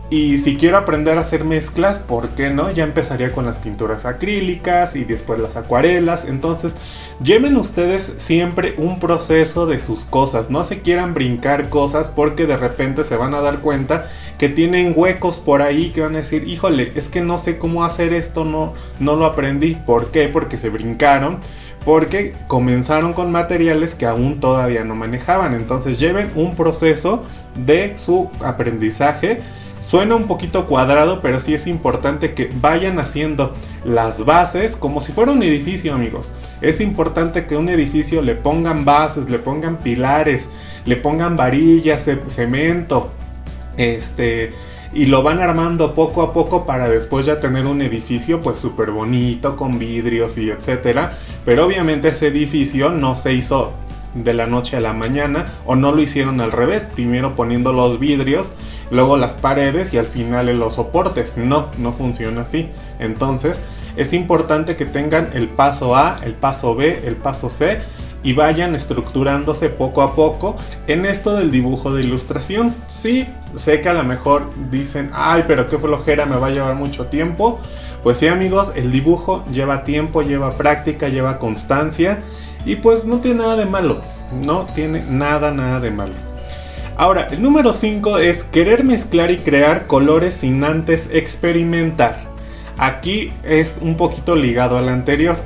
Y 0.10 0.38
si 0.38 0.56
quiero 0.56 0.78
aprender 0.78 1.18
a 1.18 1.22
hacer 1.22 1.44
mezclas, 1.44 2.00
¿por 2.00 2.30
qué 2.30 2.50
no? 2.50 2.72
Ya 2.72 2.86
empezaría 2.86 3.34
con 3.34 3.46
las 3.46 3.60
pinturas 3.60 4.06
acrílicas 4.06 4.96
y 4.96 5.04
después 5.04 5.38
las 5.38 5.58
acuarelas. 5.58 6.30
Entonces, 6.30 6.78
lleven 7.22 7.58
ustedes 7.58 8.14
siempre 8.16 8.74
un 8.78 9.00
proceso 9.00 9.66
de 9.66 9.80
sus 9.80 10.06
cosas. 10.06 10.50
No 10.50 10.64
se 10.64 10.80
quieran 10.80 11.14
brincar 11.14 11.68
cosas 11.68 12.08
porque 12.08 12.46
de 12.46 12.56
repente 12.56 13.04
se 13.04 13.18
van 13.18 13.34
a 13.34 13.42
dar 13.42 13.60
cuenta 13.60 14.08
que 14.38 14.48
tienen 14.48 14.94
huecos 14.96 15.40
por 15.42 15.62
ahí 15.62 15.90
que 15.90 16.02
van 16.02 16.16
a 16.16 16.20
decir, 16.20 16.48
híjole, 16.48 16.94
es 16.96 17.10
que 17.10 17.20
no 17.20 17.38
sé 17.38 17.58
cómo 17.58 17.84
hacer 17.84 18.14
esto, 18.14 18.46
no, 18.46 18.76
no 19.02 19.18
lo 19.18 19.26
aprendí. 19.26 19.76
¿Por 19.76 20.12
qué? 20.12 20.30
Porque 20.30 20.56
se 20.58 20.70
brincaron 20.70 21.40
porque 21.84 22.36
comenzaron 22.48 23.14
con 23.14 23.32
materiales 23.32 23.96
que 23.96 24.06
aún 24.06 24.42
todavía 24.42 24.84
no 24.84 24.94
manejaban. 24.94 25.54
Entonces 25.54 26.00
lleven 26.00 26.30
un 26.36 26.54
proceso 26.56 27.24
de 27.66 27.98
su 27.98 28.30
aprendizaje 28.42 29.40
Suena 29.88 30.18
un 30.18 30.28
poquito 30.28 30.66
cuadrado, 30.66 31.22
pero 31.22 31.40
sí 31.40 31.54
es 31.54 31.66
importante 31.66 32.34
que 32.34 32.50
vayan 32.60 33.00
haciendo 33.00 33.56
las 33.86 34.26
bases 34.26 34.76
como 34.76 35.00
si 35.00 35.14
fuera 35.14 35.32
un 35.32 35.42
edificio, 35.42 35.94
amigos. 35.94 36.34
Es 36.60 36.82
importante 36.82 37.46
que 37.46 37.56
un 37.56 37.70
edificio 37.70 38.22
le 38.22 38.36
pongan 38.36 38.84
bases, 38.84 39.30
le 39.30 39.40
pongan 39.40 39.78
pilares, 39.78 40.50
le 40.84 40.98
pongan 40.98 41.38
varillas, 41.38 42.06
cemento, 42.28 43.12
este, 43.78 44.52
y 44.92 45.06
lo 45.06 45.24
van 45.24 45.40
armando 45.40 45.94
poco 45.94 46.22
a 46.22 46.34
poco 46.34 46.66
para 46.66 46.90
después 46.90 47.26
ya 47.26 47.40
tener 47.40 47.66
un 47.66 47.82
edificio 47.82 48.42
pues 48.42 48.60
súper 48.60 48.92
bonito 48.92 49.56
con 49.56 49.80
vidrios 49.80 50.38
y 50.38 50.50
etcétera. 50.50 51.18
Pero 51.46 51.66
obviamente 51.66 52.10
ese 52.10 52.28
edificio 52.28 52.90
no 52.90 53.16
se 53.16 53.32
hizo 53.32 53.72
de 54.24 54.34
la 54.34 54.48
noche 54.48 54.78
a 54.78 54.82
la 54.82 54.94
mañana 54.94 55.46
o 55.66 55.76
no 55.76 55.92
lo 55.92 56.02
hicieron 56.02 56.42
al 56.42 56.52
revés, 56.52 56.84
primero 56.84 57.36
poniendo 57.36 57.74
los 57.74 58.00
vidrios, 58.00 58.52
luego 58.92 59.18
las 59.18 59.34
paredes 59.34 59.94
y 59.94 59.98
al 59.98 60.08
final 60.08 60.58
los 60.58 60.76
soportes. 60.76 61.38
No, 61.38 61.68
no 61.78 61.94
funciona 61.94 62.42
así. 62.42 62.70
Entonces 63.00 63.64
es 63.96 64.14
importante 64.14 64.76
que 64.76 64.86
tengan 64.86 65.30
el 65.34 65.48
paso 65.48 65.96
A, 65.96 66.20
el 66.24 66.34
paso 66.34 66.76
B, 66.76 67.02
el 67.06 67.16
paso 67.16 67.50
C 67.50 67.80
y 68.24 68.34
vayan 68.34 68.76
estructurándose 68.76 69.70
poco 69.70 70.02
a 70.02 70.14
poco 70.14 70.58
en 70.88 71.06
esto 71.06 71.36
del 71.36 71.52
dibujo 71.52 71.94
de 71.94 72.04
ilustración. 72.04 72.76
Sí, 72.88 73.28
sé 73.56 73.82
que 73.82 73.90
a 73.90 73.94
lo 73.94 74.04
mejor 74.04 74.50
dicen, 74.72 75.12
ay, 75.14 75.46
pero 75.48 75.68
qué 75.68 75.78
flojera, 75.78 76.26
me 76.26 76.38
va 76.38 76.48
a 76.48 76.52
llevar 76.52 76.76
mucho 76.76 77.06
tiempo. 77.06 77.60
Pues 78.04 78.18
sí 78.18 78.28
amigos, 78.28 78.74
el 78.76 78.92
dibujo 78.92 79.44
lleva 79.52 79.84
tiempo, 79.84 80.22
lleva 80.22 80.58
práctica, 80.58 81.10
lleva 81.10 81.40
constancia 81.40 82.20
y 82.66 82.76
pues 82.78 83.06
no 83.06 83.20
tiene 83.20 83.40
nada 83.40 83.56
de 83.56 83.66
malo. 83.66 84.02
No 84.46 84.66
tiene 84.76 85.04
nada, 85.10 85.52
nada 85.52 85.80
de 85.80 85.92
malo. 85.92 86.27
Ahora, 86.98 87.28
el 87.30 87.44
número 87.44 87.76
5 87.76 88.18
es 88.18 88.44
querer 88.44 88.84
mezclar 88.84 89.30
y 89.30 89.38
crear 89.38 89.86
colores 89.86 90.34
sin 90.34 90.64
antes 90.64 91.12
experimentar. 91.14 92.18
Aquí 92.80 93.32
es 93.44 93.78
un 93.82 93.98
poquito 93.98 94.36
ligado 94.36 94.80
al 94.80 94.90
anterior. 94.90 95.38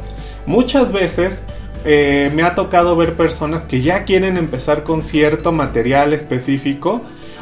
Muchas 0.45 0.93
veces 0.93 1.43
eh, 1.83 2.31
me 2.33 2.43
ha 2.43 2.55
tocado 2.55 2.95
ver 2.95 3.15
personas 3.15 3.65
que 3.65 3.81
ya 3.81 4.05
quieren 4.05 4.37
empezar 4.37 4.83
con 4.83 5.01
cierto 5.01 5.51
material 5.51 6.13
específico 6.13 7.01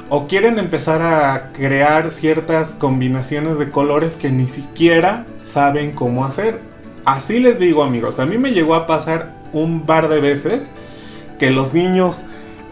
o 0.10 0.26
quieren 0.26 0.58
empezar 0.58 1.04
a 1.04 1.52
crear 1.54 2.10
ciertas 2.10 2.74
combinaciones 2.74 3.60
de 3.60 3.70
colores 3.70 4.18
que 4.18 4.32
ni 4.32 4.48
siquiera 4.48 5.28
saben 5.44 5.92
cómo 5.92 6.26
hacer. 6.26 6.60
Así 7.06 7.40
les 7.40 7.60
digo 7.60 7.84
amigos, 7.84 8.20
a 8.20 8.26
mí 8.26 8.40
me 8.40 8.54
llegó 8.54 8.74
a 8.74 8.88
pasar 8.88 9.34
un 9.54 9.82
par 9.82 10.08
de 10.10 10.20
veces 10.20 10.72
que 11.38 11.52
los 11.52 11.76
niños 11.76 12.24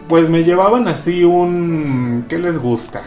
pues 0.08 0.30
me 0.30 0.44
llevaban 0.44 0.88
así 0.88 1.24
un... 1.24 2.26
¿qué 2.28 2.40
les 2.40 2.58
gusta? 2.58 3.04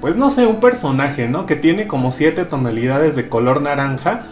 Pues 0.00 0.16
no 0.16 0.30
sé, 0.30 0.46
un 0.46 0.60
personaje, 0.60 1.28
¿no? 1.28 1.46
Que 1.46 1.56
tiene 1.56 1.86
como 1.86 2.12
siete 2.12 2.44
tonalidades 2.44 3.16
de 3.16 3.28
color 3.28 3.60
naranja. 3.60 4.24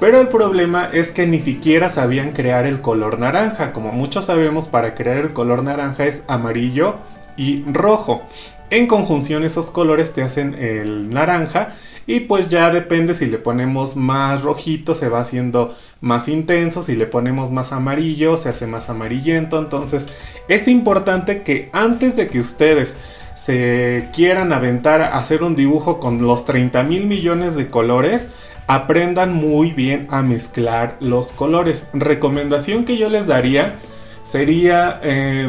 Pero 0.00 0.18
el 0.18 0.28
problema 0.28 0.88
es 0.92 1.12
que 1.12 1.26
ni 1.26 1.40
siquiera 1.40 1.90
sabían 1.90 2.32
crear 2.32 2.64
el 2.64 2.80
color 2.80 3.18
naranja. 3.18 3.72
Como 3.72 3.92
muchos 3.92 4.24
sabemos, 4.24 4.66
para 4.66 4.94
crear 4.94 5.18
el 5.18 5.32
color 5.32 5.62
naranja 5.62 6.06
es 6.06 6.24
amarillo 6.26 6.96
y 7.36 7.64
rojo. 7.70 8.22
En 8.70 8.86
conjunción 8.86 9.44
esos 9.44 9.70
colores 9.70 10.12
te 10.12 10.22
hacen 10.22 10.54
el 10.54 11.10
naranja 11.10 11.74
y 12.10 12.18
pues 12.18 12.48
ya 12.48 12.72
depende 12.72 13.14
si 13.14 13.26
le 13.26 13.38
ponemos 13.38 13.94
más 13.94 14.42
rojito 14.42 14.94
se 14.94 15.08
va 15.08 15.20
haciendo 15.20 15.76
más 16.00 16.26
intenso, 16.26 16.82
si 16.82 16.96
le 16.96 17.06
ponemos 17.06 17.52
más 17.52 17.70
amarillo 17.70 18.36
se 18.36 18.48
hace 18.48 18.66
más 18.66 18.90
amarillento. 18.90 19.60
Entonces 19.60 20.08
es 20.48 20.66
importante 20.66 21.44
que 21.44 21.70
antes 21.72 22.16
de 22.16 22.26
que 22.26 22.40
ustedes 22.40 22.96
se 23.36 24.08
quieran 24.12 24.52
aventar 24.52 25.02
a 25.02 25.18
hacer 25.18 25.44
un 25.44 25.54
dibujo 25.54 26.00
con 26.00 26.20
los 26.20 26.46
30 26.46 26.82
mil 26.82 27.06
millones 27.06 27.54
de 27.54 27.68
colores, 27.68 28.30
aprendan 28.66 29.32
muy 29.32 29.70
bien 29.70 30.08
a 30.10 30.22
mezclar 30.22 30.96
los 30.98 31.30
colores. 31.30 31.90
Recomendación 31.94 32.84
que 32.84 32.96
yo 32.96 33.08
les 33.08 33.28
daría 33.28 33.76
sería... 34.24 34.98
Eh, 35.04 35.48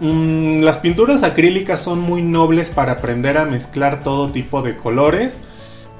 Mm, 0.00 0.60
las 0.60 0.78
pinturas 0.78 1.22
acrílicas 1.22 1.80
son 1.80 2.00
muy 2.00 2.22
nobles 2.22 2.70
para 2.70 2.92
aprender 2.92 3.38
a 3.38 3.44
mezclar 3.44 4.02
todo 4.02 4.30
tipo 4.30 4.62
de 4.62 4.76
colores. 4.76 5.42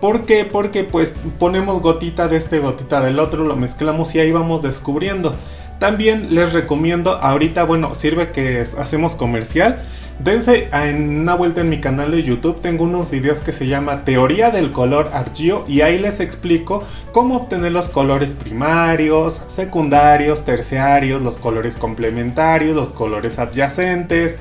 ¿Por 0.01 0.27
qué? 0.27 0.45
Porque 0.45 0.85
pues 0.85 1.15
ponemos 1.39 1.81
gotita 1.81 2.29
de 2.29 2.37
este, 2.37 2.59
gotita 2.59 3.01
del 3.01 3.19
otro, 3.19 3.45
lo 3.45 3.57
mezclamos 3.57 4.15
y 4.15 4.21
ahí 4.21 4.33
vamos 4.33 4.63
descubriendo. 4.63 5.35
También 5.79 6.35
les 6.35 6.53
recomiendo, 6.53 7.17
ahorita 7.17 7.65
bueno, 7.65 7.95
sirve 7.95 8.31
que 8.31 8.61
hacemos 8.61 9.15
comercial. 9.15 9.83
Dense 10.21 10.69
en 10.73 11.19
una 11.19 11.35
vuelta 11.35 11.63
en 11.63 11.69
mi 11.69 11.81
canal 11.81 12.13
de 12.13 12.23
YouTube, 12.23 12.61
tengo 12.61 12.85
unos 12.85 13.11
videos 13.11 13.41
que 13.41 13.51
se 13.51 13.67
llama 13.67 14.05
Teoría 14.05 14.51
del 14.51 14.71
color 14.71 15.11
Argio 15.13 15.65
y 15.67 15.81
ahí 15.81 15.99
les 15.99 16.21
explico 16.21 16.85
cómo 17.11 17.37
obtener 17.37 17.73
los 17.73 17.89
colores 17.89 18.37
primarios, 18.37 19.43
secundarios, 19.49 20.45
terciarios, 20.45 21.21
los 21.21 21.39
colores 21.39 21.77
complementarios, 21.77 22.77
los 22.77 22.93
colores 22.93 23.41
adyacentes 23.41 24.39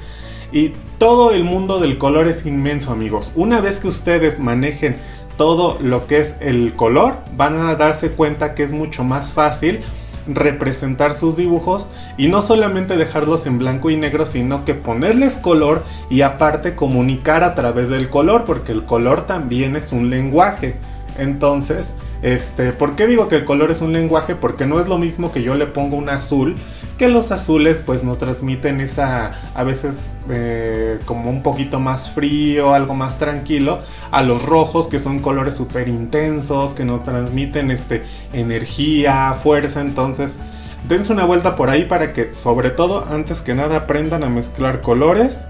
y 0.52 0.74
todo 1.00 1.32
el 1.32 1.44
mundo 1.44 1.80
del 1.80 1.98
color 1.98 2.28
es 2.28 2.46
inmenso 2.46 2.92
amigos. 2.92 3.32
Una 3.36 3.60
vez 3.60 3.80
que 3.80 3.88
ustedes 3.88 4.38
manejen 4.38 4.96
todo 5.38 5.80
lo 5.82 6.06
que 6.06 6.20
es 6.20 6.36
el 6.40 6.76
color, 6.76 7.16
van 7.36 7.56
a 7.56 7.74
darse 7.74 8.12
cuenta 8.12 8.54
que 8.54 8.62
es 8.62 8.72
mucho 8.72 9.04
más 9.04 9.34
fácil 9.34 9.82
representar 10.28 11.14
sus 11.14 11.38
dibujos 11.38 11.88
y 12.18 12.28
no 12.28 12.42
solamente 12.42 12.98
dejarlos 12.98 13.46
en 13.46 13.58
blanco 13.58 13.90
y 13.90 13.98
negro, 13.98 14.26
sino 14.26 14.66
que 14.66 14.74
ponerles 14.74 15.38
color 15.38 15.84
y 16.10 16.22
aparte 16.22 16.76
comunicar 16.76 17.44
a 17.44 17.56
través 17.56 17.90
del 17.90 18.10
color, 18.10 18.46
porque 18.46 18.72
el 18.72 18.86
color 18.86 19.26
también 19.26 19.76
es 19.76 19.92
un 19.92 20.10
lenguaje. 20.10 20.76
Entonces, 21.18 21.96
este, 22.24 22.72
¿por 22.72 22.96
qué 22.96 23.06
digo 23.06 23.28
que 23.28 23.36
el 23.36 23.44
color 23.44 23.70
es 23.70 23.82
un 23.82 23.92
lenguaje? 23.92 24.34
Porque 24.34 24.66
no 24.66 24.80
es 24.80 24.88
lo 24.88 24.98
mismo 24.98 25.34
que 25.34 25.44
yo 25.44 25.56
le 25.56 25.68
pongo 25.68 25.98
un 25.98 26.08
azul, 26.08 26.56
que 26.98 27.10
los 27.10 27.34
azules 27.34 27.82
pues 27.86 28.06
no 28.06 28.16
transmiten 28.16 28.80
esa, 28.80 29.34
a 29.54 29.64
veces 29.64 30.14
eh, 30.30 31.00
como 31.06 31.30
un 31.30 31.44
poquito 31.44 31.82
más 31.82 32.10
frío, 32.10 32.74
algo 32.74 32.94
más 32.94 33.20
tranquilo, 33.20 33.80
a 34.10 34.24
los 34.24 34.46
rojos 34.46 34.88
que 34.88 35.00
son 35.00 35.20
colores 35.20 35.56
súper 35.56 35.90
intensos, 35.90 36.76
que 36.76 36.86
nos 36.86 37.04
transmiten 37.04 37.72
este, 37.72 38.04
energía, 38.32 39.34
fuerza, 39.34 39.82
entonces 39.82 40.40
dense 40.88 41.12
una 41.12 41.26
vuelta 41.26 41.58
por 41.58 41.70
ahí 41.70 41.84
para 41.84 42.14
que 42.14 42.32
sobre 42.32 42.70
todo 42.70 43.06
antes 43.06 43.42
que 43.42 43.54
nada 43.54 43.76
aprendan 43.78 44.24
a 44.24 44.30
mezclar 44.30 44.80
colores 44.80 45.46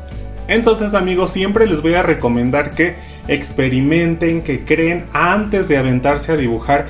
entonces 0.48 0.94
amigos, 0.94 1.32
siempre 1.32 1.68
les 1.68 1.82
voy 1.82 1.94
a 1.94 2.04
recomendar 2.04 2.72
que 2.72 2.96
experimenten, 3.28 4.42
que 4.42 4.66
creen 4.66 5.06
antes 5.14 5.68
de 5.68 5.78
aventarse 5.78 6.32
a 6.32 6.38
dibujar. 6.38 6.86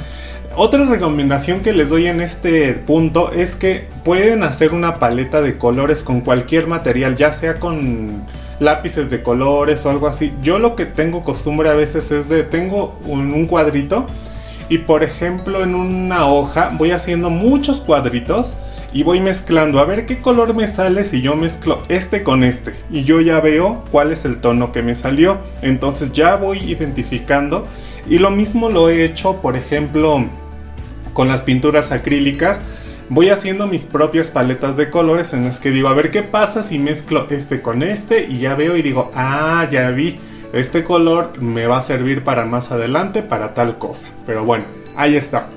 Otra 0.55 0.86
recomendación 0.86 1.62
que 1.62 1.74
les 1.74 1.89
doy 1.89 2.07
en 2.07 2.22
este 2.22 2.74
punto 2.74 3.31
es 3.31 3.55
que 3.55 3.88
pueden 4.03 4.43
hacer 4.43 4.74
una 4.74 5.00
paleta 5.00 5.41
de 5.41 5.57
colores 5.57 6.03
con 6.03 6.22
cualquier 6.22 6.67
material, 6.67 7.15
ya 7.15 7.33
sea 7.33 7.55
con 7.55 8.24
lápices 8.60 9.10
de 9.10 9.24
colores 9.24 9.86
o 9.86 9.89
algo 9.89 10.07
así. 10.07 10.33
Yo 10.41 10.60
lo 10.60 10.75
que 10.75 10.86
tengo 10.86 11.24
costumbre 11.24 11.69
a 11.69 11.74
veces 11.74 12.12
es 12.12 12.29
de, 12.29 12.43
tengo 12.43 13.00
un, 13.05 13.33
un 13.33 13.48
cuadrito 13.48 14.05
y 14.70 14.79
por 14.79 15.03
ejemplo 15.03 15.63
en 15.63 15.75
una 15.75 16.27
hoja 16.27 16.72
voy 16.77 16.91
haciendo 16.91 17.29
muchos 17.29 17.82
cuadritos 17.82 18.55
y 18.93 19.03
voy 19.03 19.20
mezclando. 19.20 19.79
A 19.79 19.86
ver 19.86 20.05
qué 20.05 20.20
color 20.20 20.53
me 20.53 20.67
sale 20.67 21.03
si 21.03 21.22
yo 21.22 21.36
mezclo 21.36 21.84
este 21.89 22.24
con 22.24 22.43
este. 22.43 22.75
Y 22.91 23.03
yo 23.03 23.20
ya 23.22 23.39
veo 23.39 23.84
cuál 23.91 24.12
es 24.12 24.24
el 24.25 24.39
tono 24.39 24.72
que 24.72 24.84
me 24.84 24.96
salió. 24.96 25.39
Entonces 25.62 26.13
ya 26.13 26.36
voy 26.36 26.60
identificando. 26.60 27.67
Y 28.08 28.20
lo 28.20 28.29
mismo 28.29 28.70
lo 28.70 28.89
he 28.89 29.03
hecho 29.03 29.38
por 29.41 29.55
ejemplo 29.55 30.24
con 31.13 31.27
las 31.27 31.41
pinturas 31.41 31.91
acrílicas. 31.91 32.62
Voy 33.10 33.29
haciendo 33.29 33.67
mis 33.67 33.84
propias 33.84 34.32
paletas 34.32 34.77
de 34.77 34.89
colores 34.89 35.34
en 35.34 35.43
las 35.43 35.60
que 35.60 35.72
digo 35.72 35.88
a 35.89 35.93
ver 35.93 36.10
qué 36.10 36.24
pasa 36.24 36.63
si 36.63 36.79
mezclo 36.79 37.27
este 37.29 37.62
con 37.62 37.82
este. 37.84 38.27
Y 38.27 38.39
ya 38.39 38.55
veo 38.55 38.77
y 38.77 38.84
digo 38.84 39.12
ah 39.15 39.67
ya 39.72 39.89
vi 39.89 40.20
este 40.53 40.83
color 40.83 41.41
me 41.41 41.67
va 41.67 41.79
a 41.79 41.81
servir 41.81 42.24
para 42.24 42.45
más 42.45 42.72
adelante 42.72 43.22
para 43.22 43.53
tal 43.53 43.77
cosa 43.77 44.07
pero 44.25 44.45
bueno 44.45 44.65
ahí 44.95 45.15
está 45.15 45.48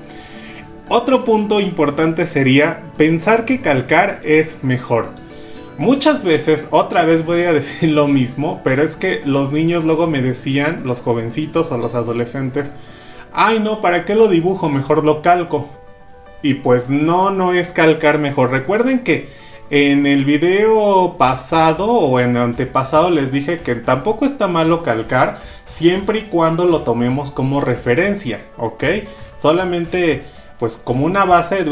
otro 0.89 1.25
punto 1.25 1.59
importante 1.59 2.25
sería 2.25 2.81
pensar 2.95 3.43
que 3.43 3.59
calcar 3.59 4.21
es 4.23 4.63
mejor. 4.63 5.07
Muchas 5.77 6.23
veces, 6.23 6.69
otra 6.71 7.03
vez 7.03 7.25
voy 7.25 7.41
a 7.41 7.51
decir 7.53 7.89
lo 7.89 8.07
mismo, 8.07 8.61
pero 8.63 8.83
es 8.83 8.95
que 8.95 9.21
los 9.25 9.51
niños 9.51 9.83
luego 9.83 10.07
me 10.07 10.21
decían, 10.21 10.83
los 10.85 11.01
jovencitos 11.01 11.73
o 11.73 11.77
los 11.77 11.93
adolescentes, 11.93 12.71
ay 13.33 13.59
no, 13.59 13.81
¿para 13.81 14.05
qué 14.05 14.15
lo 14.15 14.29
dibujo? 14.29 14.69
Mejor 14.69 15.03
lo 15.03 15.21
calco. 15.21 15.67
Y 16.41 16.53
pues 16.53 16.89
no, 16.89 17.31
no 17.31 17.51
es 17.51 17.73
calcar 17.73 18.17
mejor. 18.17 18.51
Recuerden 18.51 18.99
que 18.99 19.27
en 19.69 20.05
el 20.05 20.23
video 20.23 21.15
pasado 21.17 21.87
o 21.91 22.19
en 22.19 22.37
el 22.37 22.41
antepasado 22.43 23.09
les 23.09 23.31
dije 23.31 23.59
que 23.59 23.75
tampoco 23.75 24.25
está 24.25 24.47
malo 24.47 24.83
calcar 24.83 25.39
siempre 25.65 26.19
y 26.19 26.21
cuando 26.23 26.65
lo 26.65 26.81
tomemos 26.81 27.31
como 27.31 27.59
referencia, 27.59 28.41
¿ok? 28.57 28.83
Solamente 29.35 30.23
pues 30.59 30.77
como 30.77 31.05
una 31.05 31.25
base 31.25 31.63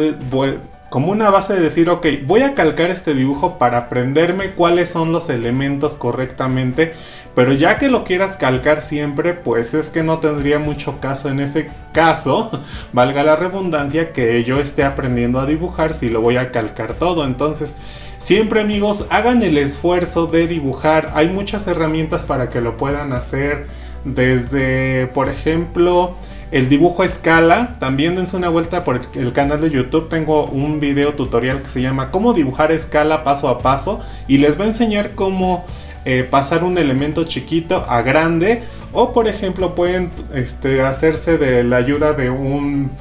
como 0.96 1.12
una 1.12 1.30
base 1.30 1.56
de 1.56 1.60
decir, 1.60 1.90
ok, 1.90 2.08
voy 2.25 2.44
a 2.44 2.56
calcar 2.56 2.90
este 2.90 3.14
dibujo 3.14 3.58
para 3.58 3.80
aprenderme 3.80 4.52
cuáles 4.52 4.90
son 4.90 5.12
los 5.12 5.30
elementos 5.30 5.98
correctamente, 5.98 6.94
pero 7.36 7.52
ya 7.52 7.75
que 7.75 7.90
lo 7.90 8.06
quieras 8.06 8.38
calcar 8.38 8.80
siempre, 8.80 9.34
pues 9.34 9.74
es 9.74 9.90
que 9.90 10.04
no 10.04 10.20
tendría 10.20 10.58
mucho 10.58 11.02
caso 11.02 11.28
en 11.28 11.42
ese 11.42 11.70
caso, 11.92 12.50
valga 12.94 13.25
la 13.25 13.36
redundancia, 13.36 14.14
que 14.14 14.42
yo 14.46 14.62
esté 14.62 14.86
aprendiendo 14.86 15.42
a 15.42 15.46
dibujar 15.46 15.94
si 15.94 16.10
lo 16.10 16.22
voy 16.22 16.38
a 16.38 16.54
calcar 16.54 16.94
todo. 16.94 17.25
Entonces, 17.25 17.75
siempre 18.18 18.62
amigos, 18.62 19.06
hagan 19.10 19.44
el 19.44 19.58
esfuerzo 19.58 20.28
de 20.28 20.48
dibujar. 20.48 21.12
Hay 21.14 21.28
muchas 21.28 21.68
herramientas 21.68 22.25
para 22.25 22.50
que 22.50 22.62
lo 22.62 22.78
puedan 22.78 23.12
hacer, 23.12 23.68
desde, 24.06 25.08
por 25.08 25.28
ejemplo, 25.28 26.16
el 26.52 26.70
dibujo 26.70 27.04
a 27.04 27.06
escala. 27.06 27.75
También 27.80 28.16
dense 28.16 28.38
una 28.38 28.50
vuelta 28.50 28.84
por 28.84 29.02
el 29.16 29.34
canal 29.34 29.62
de 29.62 29.70
YouTube. 29.70 30.10
Tengo 30.10 30.46
un 30.46 30.80
video 30.80 31.14
tutorial 31.14 31.62
que 31.62 31.70
se 31.70 31.82
llama 31.82 32.12
Cómo 32.12 32.34
dibujar 32.34 32.72
a 32.72 32.75
escala 32.75 33.24
paso 33.24 33.50
a 33.50 33.60
paso. 33.60 34.02
Y 34.28 34.38
les 34.38 34.60
va 34.60 34.66
a 34.66 34.68
enseñar 34.68 35.12
cómo 35.16 35.66
eh, 36.06 36.28
pasar 36.30 36.64
un 36.64 36.78
elemento 36.78 37.24
chiquito 37.24 37.86
a 37.90 38.02
grande. 38.02 38.64
O 38.94 39.12
por 39.12 39.28
ejemplo 39.28 39.75
pueden 39.75 40.12
este, 40.34 40.82
hacerse 40.82 41.38
de 41.38 41.64
la 41.64 41.78
ayuda 41.78 42.14
de 42.14 42.30
un 42.30 42.92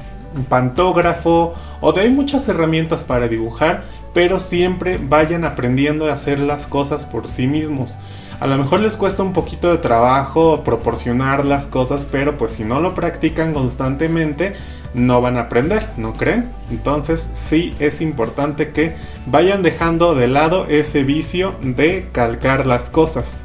pantógrafo. 0.49 1.55
O 1.81 1.93
de 1.93 2.03
hay 2.03 2.11
muchas 2.11 2.49
herramientas 2.49 3.05
para 3.05 3.29
dibujar. 3.29 3.85
Pero 4.15 4.39
siempre 4.39 4.99
vayan 5.03 5.45
aprendiendo 5.45 6.07
a 6.07 6.15
hacer 6.15 6.39
las 6.39 6.67
cosas 6.67 7.05
por 7.05 7.29
sí 7.29 7.47
mismos. 7.47 7.99
A 8.41 8.47
lo 8.47 8.59
mejor 8.59 8.81
les 8.81 8.97
cuesta 8.97 9.23
un 9.23 9.33
poquito 9.33 9.71
de 9.71 9.79
trabajo 9.79 10.63
proporcionar 10.65 11.45
las 11.45 11.67
cosas, 11.67 12.05
pero 12.11 12.37
pues 12.37 12.53
si 12.53 12.65
no 12.65 12.81
lo 12.81 12.95
practican 12.95 13.55
constantemente, 13.55 14.55
no 14.93 15.21
van 15.21 15.37
a 15.37 15.43
aprender, 15.43 15.89
¿no 15.97 16.13
creen? 16.13 16.49
Entonces 16.71 17.31
sí 17.33 17.75
es 17.79 18.01
importante 18.01 18.71
que 18.71 18.97
vayan 19.27 19.63
dejando 19.63 20.15
de 20.15 20.29
lado 20.29 20.67
ese 20.69 21.05
vicio 21.05 21.55
de 21.63 22.09
calcar 22.13 22.67
las 22.67 22.91
cosas. 22.91 23.39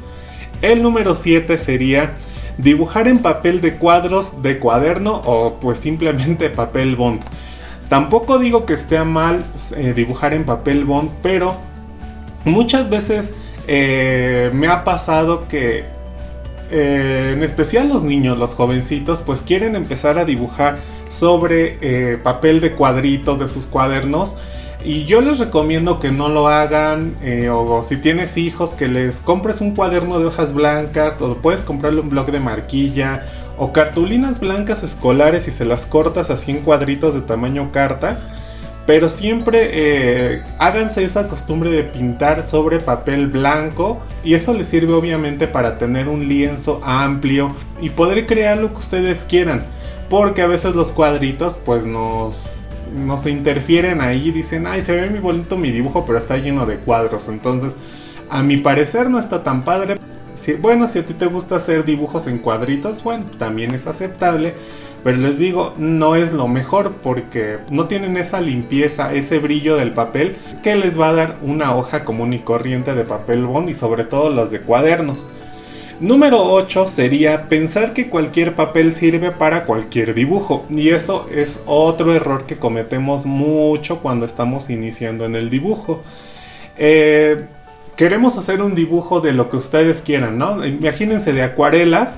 El 0.62 0.82
número 0.82 1.14
7 1.14 1.56
sería 1.56 2.12
dibujar 2.58 3.08
en 3.08 3.18
papel 3.18 3.60
de 3.60 3.76
cuadros 3.76 4.42
de 4.42 4.58
cuaderno 4.58 5.22
o 5.24 5.58
pues 5.60 5.78
simplemente 5.78 6.50
papel 6.50 6.96
bond. 6.96 7.20
Tampoco 7.88 8.38
digo 8.38 8.66
que 8.66 8.74
esté 8.74 9.02
mal 9.04 9.44
eh, 9.76 9.92
dibujar 9.94 10.34
en 10.34 10.44
papel 10.44 10.84
bond, 10.84 11.10
pero 11.22 11.56
muchas 12.44 12.88
veces 12.88 13.34
eh, 13.72 14.50
me 14.52 14.66
ha 14.66 14.82
pasado 14.82 15.46
que 15.46 15.84
eh, 16.72 17.30
en 17.34 17.44
especial 17.44 17.88
los 17.88 18.02
niños, 18.02 18.36
los 18.36 18.56
jovencitos, 18.56 19.20
pues 19.20 19.42
quieren 19.42 19.76
empezar 19.76 20.18
a 20.18 20.24
dibujar 20.24 20.78
sobre 21.08 21.78
eh, 21.80 22.18
papel 22.20 22.60
de 22.60 22.72
cuadritos 22.72 23.38
de 23.38 23.46
sus 23.46 23.66
cuadernos. 23.66 24.38
Y 24.84 25.04
yo 25.04 25.20
les 25.20 25.38
recomiendo 25.38 26.00
que 26.00 26.10
no 26.10 26.28
lo 26.28 26.48
hagan, 26.48 27.14
o, 27.52 27.84
si 27.84 27.96
tienes 27.96 28.36
hijos, 28.36 28.74
que 28.74 28.88
les 28.88 29.20
compres 29.20 29.60
un 29.60 29.76
cuaderno 29.76 30.18
de 30.18 30.26
hojas 30.26 30.52
blancas, 30.52 31.20
o 31.20 31.36
puedes 31.36 31.62
comprarle 31.62 32.00
un 32.00 32.10
bloc 32.10 32.28
de 32.30 32.40
marquilla, 32.40 33.24
o 33.56 33.72
cartulinas 33.72 34.40
blancas 34.40 34.82
escolares 34.82 35.46
y 35.46 35.52
se 35.52 35.64
las 35.64 35.86
cortas 35.86 36.30
así 36.30 36.50
en 36.50 36.62
cuadritos 36.62 37.14
de 37.14 37.20
tamaño 37.20 37.70
carta 37.70 38.18
pero 38.90 39.08
siempre 39.08 39.70
eh, 39.72 40.42
háganse 40.58 41.04
esa 41.04 41.28
costumbre 41.28 41.70
de 41.70 41.84
pintar 41.84 42.42
sobre 42.42 42.80
papel 42.80 43.28
blanco 43.28 44.00
y 44.24 44.34
eso 44.34 44.52
les 44.52 44.66
sirve 44.66 44.94
obviamente 44.94 45.46
para 45.46 45.78
tener 45.78 46.08
un 46.08 46.26
lienzo 46.26 46.80
amplio 46.82 47.54
y 47.80 47.90
poder 47.90 48.26
crear 48.26 48.58
lo 48.58 48.72
que 48.72 48.80
ustedes 48.80 49.24
quieran. 49.24 49.62
Porque 50.08 50.42
a 50.42 50.48
veces 50.48 50.74
los 50.74 50.90
cuadritos 50.90 51.56
pues 51.64 51.86
nos, 51.86 52.64
nos 52.92 53.26
interfieren 53.26 54.00
ahí 54.00 54.32
dicen, 54.32 54.66
ay, 54.66 54.82
se 54.82 54.96
ve 54.96 55.08
muy 55.08 55.20
bonito 55.20 55.56
mi 55.56 55.70
dibujo, 55.70 56.04
pero 56.04 56.18
está 56.18 56.38
lleno 56.38 56.66
de 56.66 56.74
cuadros. 56.78 57.28
Entonces, 57.28 57.76
a 58.28 58.42
mi 58.42 58.56
parecer 58.56 59.08
no 59.08 59.20
está 59.20 59.44
tan 59.44 59.62
padre. 59.62 59.98
Bueno, 60.60 60.88
si 60.88 60.98
a 60.98 61.06
ti 61.06 61.14
te 61.14 61.26
gusta 61.26 61.54
hacer 61.54 61.84
dibujos 61.84 62.26
en 62.26 62.38
cuadritos, 62.38 63.04
bueno, 63.04 63.26
también 63.38 63.72
es 63.72 63.86
aceptable. 63.86 64.54
Pero 65.02 65.16
les 65.16 65.38
digo, 65.38 65.72
no 65.78 66.14
es 66.14 66.32
lo 66.32 66.46
mejor 66.46 66.92
porque 67.02 67.58
no 67.70 67.86
tienen 67.86 68.16
esa 68.16 68.40
limpieza, 68.40 69.14
ese 69.14 69.38
brillo 69.38 69.76
del 69.76 69.92
papel 69.92 70.36
que 70.62 70.76
les 70.76 71.00
va 71.00 71.08
a 71.08 71.14
dar 71.14 71.36
una 71.42 71.74
hoja 71.74 72.04
común 72.04 72.32
y 72.34 72.40
corriente 72.40 72.94
de 72.94 73.04
papel 73.04 73.44
bond 73.44 73.70
y 73.70 73.74
sobre 73.74 74.04
todo 74.04 74.28
las 74.28 74.50
de 74.50 74.60
cuadernos. 74.60 75.30
Número 76.00 76.42
8 76.42 76.88
sería 76.88 77.48
pensar 77.50 77.92
que 77.92 78.08
cualquier 78.08 78.54
papel 78.54 78.94
sirve 78.94 79.32
para 79.32 79.64
cualquier 79.64 80.14
dibujo. 80.14 80.64
Y 80.70 80.88
eso 80.88 81.26
es 81.30 81.62
otro 81.66 82.14
error 82.14 82.46
que 82.46 82.56
cometemos 82.56 83.26
mucho 83.26 84.00
cuando 84.00 84.24
estamos 84.24 84.70
iniciando 84.70 85.26
en 85.26 85.36
el 85.36 85.50
dibujo. 85.50 86.02
Eh, 86.78 87.44
queremos 87.96 88.38
hacer 88.38 88.62
un 88.62 88.74
dibujo 88.74 89.20
de 89.20 89.32
lo 89.32 89.50
que 89.50 89.58
ustedes 89.58 90.00
quieran, 90.00 90.38
¿no? 90.38 90.64
Imagínense 90.64 91.34
de 91.34 91.42
acuarelas 91.42 92.16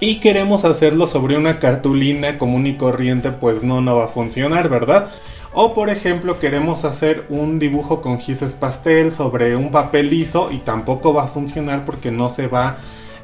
y 0.00 0.20
queremos 0.20 0.64
hacerlo 0.64 1.06
sobre 1.06 1.36
una 1.36 1.58
cartulina 1.58 2.38
común 2.38 2.66
y 2.66 2.76
corriente, 2.76 3.32
pues 3.32 3.64
no, 3.64 3.80
no 3.80 3.96
va 3.96 4.04
a 4.04 4.08
funcionar, 4.08 4.68
¿verdad? 4.68 5.10
O 5.52 5.74
por 5.74 5.90
ejemplo 5.90 6.38
queremos 6.38 6.84
hacer 6.84 7.24
un 7.28 7.58
dibujo 7.58 8.00
con 8.00 8.18
gises 8.18 8.52
pastel 8.52 9.12
sobre 9.12 9.56
un 9.56 9.70
papel 9.70 10.10
liso 10.10 10.50
y 10.52 10.58
tampoco 10.58 11.12
va 11.14 11.24
a 11.24 11.28
funcionar 11.28 11.84
porque 11.84 12.12
no 12.12 12.28
se 12.28 12.46
va 12.46 12.76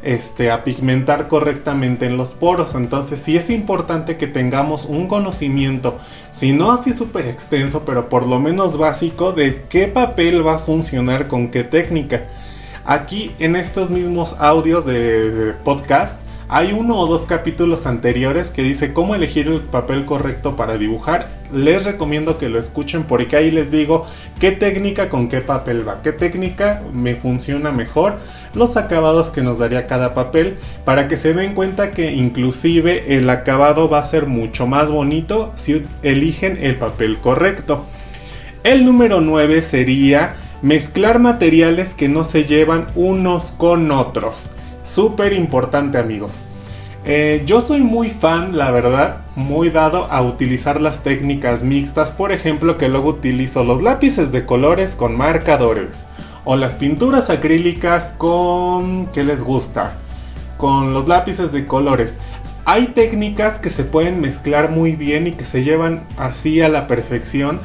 este, 0.03 0.51
a 0.51 0.65
pigmentar 0.65 1.29
correctamente 1.29 2.07
en 2.07 2.17
los 2.17 2.35
poros. 2.35 2.75
Entonces 2.75 3.21
sí 3.21 3.37
es 3.37 3.51
importante 3.51 4.17
que 4.17 4.27
tengamos 4.27 4.87
un 4.87 5.07
conocimiento, 5.07 5.97
si 6.33 6.53
no 6.53 6.73
así 6.73 6.93
súper 6.93 7.27
extenso, 7.27 7.85
pero 7.85 8.09
por 8.09 8.27
lo 8.27 8.41
menos 8.41 8.79
básico 8.79 9.33
de 9.33 9.65
qué 9.69 9.87
papel 9.87 10.45
va 10.47 10.57
a 10.57 10.59
funcionar 10.59 11.29
con 11.29 11.49
qué 11.51 11.63
técnica. 11.63 12.25
Aquí 12.85 13.31
en 13.39 13.55
estos 13.55 13.91
mismos 13.91 14.37
audios 14.41 14.85
de 14.85 15.55
podcast 15.63 16.19
hay 16.49 16.73
uno 16.73 16.99
o 16.99 17.07
dos 17.07 17.23
capítulos 17.23 17.87
anteriores 17.87 18.51
que 18.51 18.63
dice 18.63 18.93
cómo 18.93 19.15
elegir 19.15 19.49
el 19.49 19.61
papel 19.61 20.05
correcto 20.05 20.57
para 20.57 20.77
dibujar. 20.77 21.29
Les 21.53 21.85
recomiendo 21.85 22.37
que 22.37 22.49
lo 22.49 22.59
escuchen 22.59 23.05
porque 23.05 23.37
ahí 23.37 23.51
les 23.51 23.71
digo 23.71 24.07
qué 24.41 24.53
técnica 24.53 25.09
con 25.09 25.29
qué 25.29 25.41
papel 25.41 25.87
va, 25.89 26.03
qué 26.03 26.13
técnica 26.13 26.83
me 26.93 27.15
funciona 27.15 27.73
mejor, 27.73 28.19
los 28.55 28.77
acabados 28.77 29.31
que 29.31 29.43
nos 29.43 29.59
daría 29.59 29.87
cada 29.87 30.15
papel, 30.15 30.57
para 30.85 31.09
que 31.09 31.17
se 31.17 31.33
den 31.33 31.55
cuenta 31.55 31.91
que 31.91 32.13
inclusive 32.13 33.17
el 33.17 33.31
acabado 33.31 33.89
va 33.89 34.01
a 34.01 34.07
ser 34.07 34.27
mucho 34.27 34.67
más 34.67 34.91
bonito 34.91 35.53
si 35.55 35.85
eligen 36.03 36.59
el 36.61 36.77
papel 36.77 37.19
correcto. 37.19 37.85
El 38.65 38.85
número 38.85 39.21
9 39.21 39.63
sería 39.63 40.37
mezclar 40.63 41.19
materiales 41.19 41.95
que 41.95 42.09
no 42.09 42.25
se 42.25 42.45
llevan 42.45 42.87
unos 42.95 43.53
con 43.53 43.91
otros. 43.91 44.53
Súper 44.85 45.33
importante 45.33 45.99
amigos. 45.99 46.45
Eh, 47.07 47.43
yo 47.47 47.61
soy 47.61 47.81
muy 47.81 48.11
fan, 48.11 48.57
la 48.57 48.71
verdad, 48.71 49.19
muy 49.35 49.71
dado 49.71 50.07
a 50.11 50.23
utilizar 50.23 50.81
las 50.81 51.03
técnicas 51.03 51.63
mixtas, 51.63 52.11
por 52.11 52.33
ejemplo 52.33 52.77
que 52.77 52.89
luego 52.89 53.11
utilizo 53.11 53.65
los 53.65 53.83
lápices 53.83 54.31
de 54.31 54.47
colores 54.47 54.95
con 54.95 55.17
marcadores 55.17 56.07
o 56.45 56.57
las 56.57 56.75
pinturas 56.75 57.31
acrílicas 57.31 58.15
con... 58.17 59.07
¿qué 59.07 59.25
les 59.25 59.43
gusta? 59.43 59.95
Con 60.59 60.93
los 60.93 61.09
lápices 61.09 61.51
de 61.53 61.67
colores. 61.67 62.21
Hay 62.67 62.89
técnicas 62.89 63.59
que 63.59 63.71
se 63.71 63.85
pueden 63.85 64.21
mezclar 64.21 64.71
muy 64.71 64.97
bien 64.97 65.27
y 65.27 65.33
que 65.33 65.45
se 65.45 65.65
llevan 65.65 66.03
así 66.19 66.61
a 66.61 66.69
la 66.69 66.87
perfección, 66.87 67.61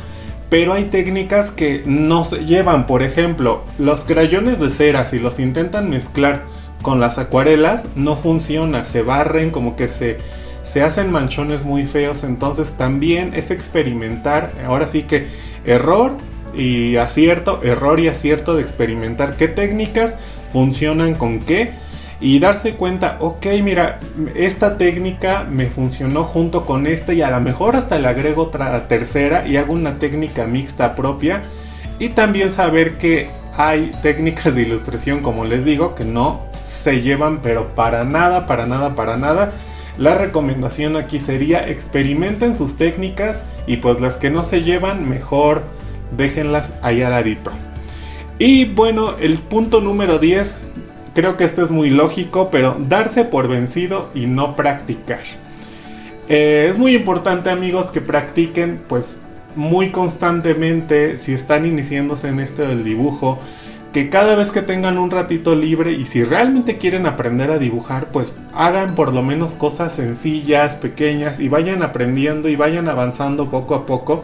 pero 0.49 0.73
hay 0.73 0.85
técnicas 0.85 1.51
que 1.51 1.83
no 1.85 2.25
se 2.25 2.45
llevan, 2.45 2.87
por 2.87 3.03
ejemplo, 3.03 3.63
los 3.77 4.05
crayones 4.05 4.59
de 4.59 4.69
cera 4.69 5.05
si 5.05 5.19
los 5.19 5.39
intentan 5.39 5.89
mezclar 5.89 6.43
con 6.81 6.99
las 6.99 7.17
acuarelas 7.17 7.83
no 7.95 8.15
funciona, 8.15 8.85
se 8.85 9.01
barren, 9.01 9.51
como 9.51 9.75
que 9.75 9.87
se, 9.87 10.17
se 10.63 10.81
hacen 10.81 11.11
manchones 11.11 11.63
muy 11.65 11.85
feos, 11.85 12.23
entonces 12.23 12.73
también 12.73 13.33
es 13.33 13.51
experimentar, 13.51 14.51
ahora 14.65 14.87
sí 14.87 15.03
que 15.03 15.27
error 15.65 16.13
y 16.53 16.97
acierto, 16.97 17.61
error 17.63 17.99
y 17.99 18.07
acierto 18.07 18.55
de 18.55 18.61
experimentar 18.61 19.35
qué 19.35 19.47
técnicas 19.47 20.19
funcionan 20.51 21.15
con 21.15 21.39
qué 21.41 21.73
y 22.21 22.39
darse 22.39 22.73
cuenta, 22.73 23.17
ok, 23.21 23.45
mira, 23.63 23.99
esta 24.35 24.77
técnica 24.77 25.45
me 25.49 25.67
funcionó 25.67 26.23
junto 26.23 26.65
con 26.65 26.85
esta 26.85 27.13
y 27.13 27.21
a 27.21 27.31
lo 27.31 27.39
mejor 27.39 27.75
hasta 27.75 27.97
le 27.97 28.07
agrego 28.09 28.43
otra 28.43 28.87
tercera 28.87 29.47
y 29.47 29.55
hago 29.55 29.73
una 29.73 29.99
técnica 29.99 30.45
mixta 30.45 30.95
propia 30.95 31.43
y 31.97 32.09
también 32.09 32.51
saber 32.51 32.97
que 32.97 33.29
hay 33.59 33.91
técnicas 34.01 34.55
de 34.55 34.61
ilustración, 34.61 35.19
como 35.19 35.43
les 35.43 35.65
digo, 35.65 35.93
que 35.93 36.05
no 36.05 36.45
se 36.51 37.01
llevan, 37.01 37.41
pero 37.41 37.75
para 37.75 38.05
nada, 38.05 38.47
para 38.47 38.65
nada, 38.65 38.95
para 38.95 39.17
nada. 39.17 39.51
La 39.97 40.15
recomendación 40.15 40.95
aquí 40.95 41.19
sería 41.19 41.67
experimenten 41.67 42.55
sus 42.55 42.77
técnicas 42.77 43.43
y 43.67 43.75
pues 43.75 43.99
las 43.99 44.15
que 44.15 44.29
no 44.29 44.45
se 44.45 44.63
llevan, 44.63 45.09
mejor 45.09 45.61
déjenlas 46.15 46.73
ahí 46.81 47.01
al 47.01 47.11
ladito. 47.11 47.51
Y 48.37 48.63
bueno, 48.63 49.15
el 49.19 49.39
punto 49.39 49.81
número 49.81 50.19
10, 50.19 50.57
creo 51.13 51.35
que 51.35 51.43
esto 51.43 51.61
es 51.61 51.69
muy 51.69 51.89
lógico, 51.89 52.47
pero 52.49 52.77
darse 52.79 53.25
por 53.25 53.49
vencido 53.49 54.09
y 54.15 54.27
no 54.27 54.55
practicar. 54.55 55.19
Eh, 56.29 56.67
es 56.69 56.77
muy 56.77 56.95
importante 56.95 57.49
amigos 57.49 57.91
que 57.91 57.99
practiquen 57.99 58.79
pues 58.87 59.19
muy 59.55 59.91
constantemente 59.91 61.17
si 61.17 61.33
están 61.33 61.65
iniciándose 61.65 62.29
en 62.29 62.39
este 62.39 62.65
del 62.67 62.83
dibujo 62.83 63.39
que 63.93 64.09
cada 64.09 64.35
vez 64.35 64.51
que 64.51 64.61
tengan 64.61 64.97
un 64.97 65.09
ratito 65.09 65.55
libre 65.55 65.93
y 65.93 66.05
si 66.05 66.23
realmente 66.23 66.77
quieren 66.77 67.07
aprender 67.07 67.49
a 67.49 67.57
dibujar, 67.57 68.11
pues 68.11 68.35
hagan 68.53 68.93
por 68.93 69.13
lo 69.13 69.23
menos 69.23 69.53
cosas 69.53 69.93
sencillas, 69.93 70.75
pequeñas 70.75 71.39
y 71.39 71.49
vayan 71.49 71.81
aprendiendo 71.81 72.49
y 72.49 72.55
vayan 72.55 72.87
avanzando 72.87 73.49
poco 73.49 73.73
a 73.73 73.85
poco. 73.85 74.23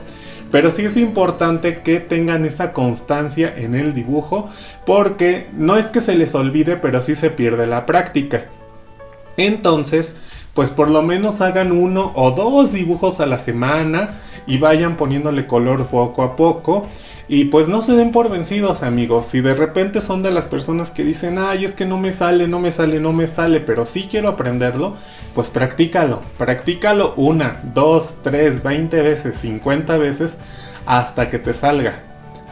Pero 0.52 0.70
sí 0.70 0.86
es 0.86 0.96
importante 0.98 1.80
que 1.80 2.00
tengan 2.00 2.46
esa 2.46 2.72
constancia 2.72 3.52
en 3.58 3.74
el 3.74 3.96
dibujo 3.96 4.50
porque 4.86 5.48
no 5.54 5.78
es 5.78 5.88
que 5.88 6.02
se 6.02 6.16
les 6.16 6.36
olvide, 6.36 6.78
pero 6.78 7.02
sí 7.02 7.16
se 7.16 7.32
pierde 7.32 7.66
la 7.66 7.88
práctica. 7.88 8.46
Entonces, 9.38 10.16
pues 10.56 10.72
por 10.72 10.90
lo 10.90 11.04
menos 11.04 11.42
hagan 11.42 11.72
uno 11.72 12.12
o 12.16 12.32
dos 12.32 12.72
dibujos 12.72 13.20
a 13.20 13.28
la 13.28 13.38
semana 13.38 14.16
y 14.48 14.58
vayan 14.58 14.96
poniéndole 14.96 15.46
color 15.46 15.86
poco 15.88 16.24
a 16.24 16.36
poco. 16.36 16.88
Y 17.28 17.46
pues 17.46 17.68
no 17.68 17.82
se 17.82 17.94
den 17.94 18.12
por 18.12 18.30
vencidos 18.30 18.84
amigos, 18.84 19.26
si 19.26 19.42
de 19.42 19.56
repente 19.56 20.00
son 20.00 20.22
de 20.22 20.30
las 20.30 20.48
personas 20.48 20.92
que 20.92 21.04
dicen, 21.04 21.40
ay 21.40 21.66
es 21.66 21.72
que 21.72 21.86
no 21.86 21.98
me 21.98 22.12
sale, 22.12 22.48
no 22.48 22.60
me 22.60 22.72
sale, 22.72 23.00
no 23.00 23.14
me 23.14 23.26
sale, 23.26 23.60
pero 23.60 23.88
sí 23.88 24.08
quiero 24.10 24.30
aprenderlo, 24.30 24.96
pues 25.34 25.50
practícalo, 25.50 26.22
practícalo 26.38 27.14
una, 27.16 27.62
dos, 27.74 28.18
tres, 28.22 28.62
veinte 28.62 29.02
veces, 29.02 29.40
cincuenta 29.40 29.98
veces, 29.98 30.38
hasta 30.86 31.32
que 31.32 31.40
te 31.40 31.56
salga. 31.56 32.04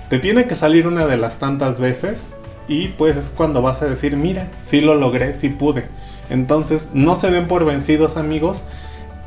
Te 0.10 0.18
tiene 0.18 0.48
que 0.48 0.56
salir 0.56 0.88
una 0.88 1.06
de 1.06 1.18
las 1.18 1.38
tantas 1.38 1.80
veces 1.80 2.34
y 2.68 2.88
pues 2.88 3.16
es 3.16 3.30
cuando 3.30 3.62
vas 3.62 3.84
a 3.84 3.88
decir, 3.88 4.18
mira, 4.18 4.48
sí 4.62 4.82
lo 4.82 4.96
logré, 4.96 5.36
sí 5.36 5.50
pude. 5.50 5.86
Entonces 6.30 6.90
no 6.94 7.16
se 7.16 7.32
den 7.32 7.48
por 7.48 7.66
vencidos 7.66 8.18
amigos, 8.18 8.64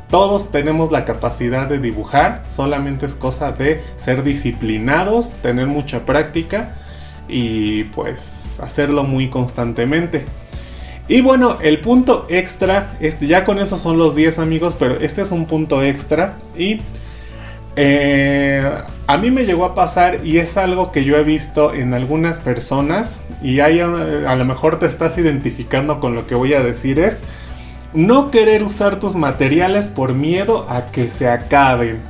todos 0.09 0.51
tenemos 0.51 0.91
la 0.91 1.05
capacidad 1.05 1.67
de 1.67 1.79
dibujar, 1.79 2.43
solamente 2.47 3.05
es 3.05 3.15
cosa 3.15 3.51
de 3.51 3.83
ser 3.97 4.23
disciplinados, 4.23 5.31
tener 5.41 5.67
mucha 5.67 6.05
práctica 6.05 6.75
y 7.27 7.83
pues 7.85 8.59
hacerlo 8.61 9.03
muy 9.03 9.29
constantemente. 9.29 10.25
Y 11.09 11.21
bueno, 11.21 11.57
el 11.61 11.79
punto 11.79 12.25
extra, 12.29 12.93
este, 12.99 13.27
ya 13.27 13.43
con 13.43 13.59
eso 13.59 13.77
son 13.77 13.97
los 13.97 14.15
10 14.15 14.39
amigos, 14.39 14.75
pero 14.77 14.99
este 14.99 15.21
es 15.21 15.31
un 15.31 15.45
punto 15.45 15.81
extra 15.81 16.37
y 16.57 16.81
eh, 17.75 18.69
a 19.07 19.17
mí 19.17 19.31
me 19.31 19.45
llegó 19.45 19.63
a 19.63 19.73
pasar 19.73 20.25
y 20.25 20.37
es 20.39 20.57
algo 20.57 20.91
que 20.91 21.05
yo 21.05 21.15
he 21.15 21.23
visto 21.23 21.73
en 21.73 21.93
algunas 21.93 22.39
personas 22.39 23.21
y 23.41 23.61
hay, 23.61 23.79
a 23.79 24.35
lo 24.35 24.45
mejor 24.45 24.79
te 24.79 24.85
estás 24.85 25.17
identificando 25.17 26.01
con 26.01 26.13
lo 26.13 26.27
que 26.27 26.35
voy 26.35 26.53
a 26.53 26.61
decir 26.61 26.99
es 26.99 27.21
no 27.93 28.31
querer 28.31 28.63
usar 28.63 28.99
tus 28.99 29.15
materiales 29.15 29.87
por 29.87 30.13
miedo 30.13 30.65
a 30.69 30.87
que 30.87 31.09
se 31.09 31.29
acaben. 31.29 32.01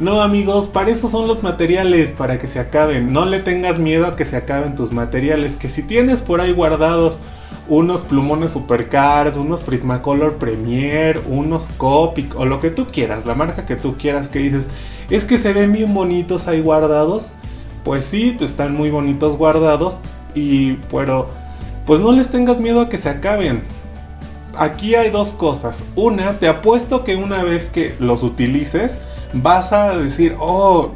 No 0.00 0.22
amigos, 0.22 0.68
para 0.68 0.90
eso 0.90 1.06
son 1.06 1.28
los 1.28 1.42
materiales, 1.42 2.12
para 2.12 2.38
que 2.38 2.46
se 2.46 2.58
acaben. 2.58 3.12
No 3.12 3.26
le 3.26 3.40
tengas 3.40 3.78
miedo 3.78 4.06
a 4.06 4.16
que 4.16 4.24
se 4.24 4.36
acaben 4.36 4.74
tus 4.74 4.90
materiales. 4.90 5.56
Que 5.56 5.68
si 5.68 5.82
tienes 5.82 6.22
por 6.22 6.40
ahí 6.40 6.52
guardados 6.52 7.20
unos 7.68 8.02
plumones 8.02 8.52
Supercars, 8.52 9.36
unos 9.36 9.62
Prismacolor 9.62 10.34
Premier, 10.36 11.22
unos 11.28 11.70
Copic 11.76 12.34
o 12.36 12.44
lo 12.44 12.60
que 12.60 12.70
tú 12.70 12.86
quieras, 12.86 13.26
la 13.26 13.34
marca 13.34 13.64
que 13.64 13.76
tú 13.76 13.96
quieras 13.96 14.28
que 14.28 14.40
dices, 14.40 14.68
es 15.10 15.24
que 15.24 15.38
se 15.38 15.52
ven 15.52 15.72
bien 15.72 15.92
bonitos 15.94 16.48
ahí 16.48 16.60
guardados. 16.60 17.30
Pues 17.84 18.04
sí, 18.04 18.36
están 18.40 18.76
muy 18.76 18.90
bonitos 18.90 19.36
guardados 19.36 19.98
y 20.34 20.74
pero 20.90 21.28
pues 21.84 22.00
no 22.00 22.12
les 22.12 22.30
tengas 22.30 22.60
miedo 22.60 22.80
a 22.80 22.88
que 22.88 22.96
se 22.96 23.08
acaben 23.08 23.62
aquí 24.56 24.94
hay 24.94 25.10
dos 25.10 25.34
cosas. 25.34 25.86
Una, 25.96 26.38
te 26.38 26.48
apuesto 26.48 27.04
que 27.04 27.16
una 27.16 27.42
vez 27.42 27.68
que 27.68 27.94
los 27.98 28.22
utilices, 28.22 29.02
vas 29.32 29.72
a 29.72 29.96
decir, 29.98 30.36
oh, 30.38 30.92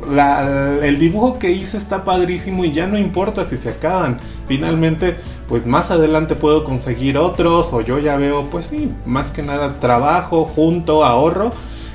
el 0.82 0.98
dibujo 0.98 1.38
que 1.38 1.52
hice 1.52 1.76
está 1.76 2.04
padrísimo 2.04 2.64
y 2.64 2.72
ya 2.72 2.86
no 2.86 2.98
importa 2.98 3.44
si 3.44 3.56
se 3.56 3.70
acaban. 3.70 4.18
Finalmente, 4.46 5.16
pues 5.48 5.66
más 5.66 5.90
adelante 5.90 6.34
puedo 6.34 6.64
conseguir 6.64 7.18
otros 7.18 7.72
o 7.72 7.80
yo 7.80 7.98
ya 7.98 8.16
veo, 8.16 8.44
pues 8.50 8.66
sí, 8.66 8.90
más 9.04 9.30
que 9.30 9.42
nada 9.42 9.78
trabajo, 9.80 10.44
junto, 10.44 11.04
ahorro. 11.04 11.52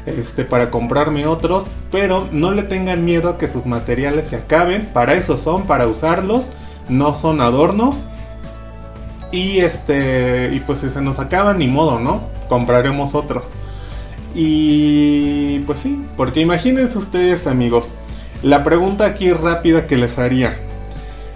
Este, 0.08 0.46
para 0.46 0.72
comprarme 0.72 1.28
otros, 1.28 1.70
pero 1.92 2.28
no 2.32 2.50
le 2.50 2.64
tengan 2.64 3.06
miedo 3.06 3.30
a 3.30 3.38
que 3.38 3.48
sus 3.48 3.68
materiales 3.68 4.30
se 4.30 4.36
acaben, 4.36 4.90
para 4.92 5.14
eso 5.14 5.38
son, 5.38 5.68
para 5.68 5.86
usarlos, 5.86 6.50
no 6.90 7.14
son 7.14 7.40
adornos 7.40 8.08
y 9.32 9.60
este, 9.60 10.50
y 10.54 10.60
pues 10.60 10.80
si 10.80 10.90
se 10.90 11.02
nos 11.02 11.20
acaba, 11.20 11.54
ni 11.54 11.68
modo, 11.68 12.00
¿no? 12.00 12.22
Compraremos 12.50 13.16
otros. 13.16 13.52
Y 14.36 15.60
pues 15.60 15.80
sí, 15.80 16.04
porque 16.18 16.42
imagínense 16.42 16.98
ustedes, 16.98 17.48
amigos, 17.48 17.94
la 18.44 18.64
pregunta 18.64 19.06
aquí 19.06 19.32
rápida 19.32 19.88
que 19.88 19.98
les 19.98 20.20
haría. 20.20 20.58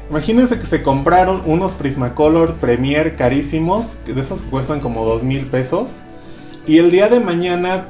Imagínense 0.10 0.60
que 0.60 0.66
se 0.66 0.84
compraron 0.84 1.42
unos 1.46 1.74
Prismacolor 1.74 2.56
Premier 2.56 3.16
carísimos, 3.16 3.98
de 4.06 4.20
esos 4.20 4.42
que 4.42 4.50
cuestan 4.50 4.80
como 4.80 5.06
dos 5.06 5.24
mil 5.24 5.46
pesos. 5.48 5.98
Y 6.68 6.78
el 6.78 6.92
día 6.92 7.10
de 7.10 7.20
mañana, 7.20 7.88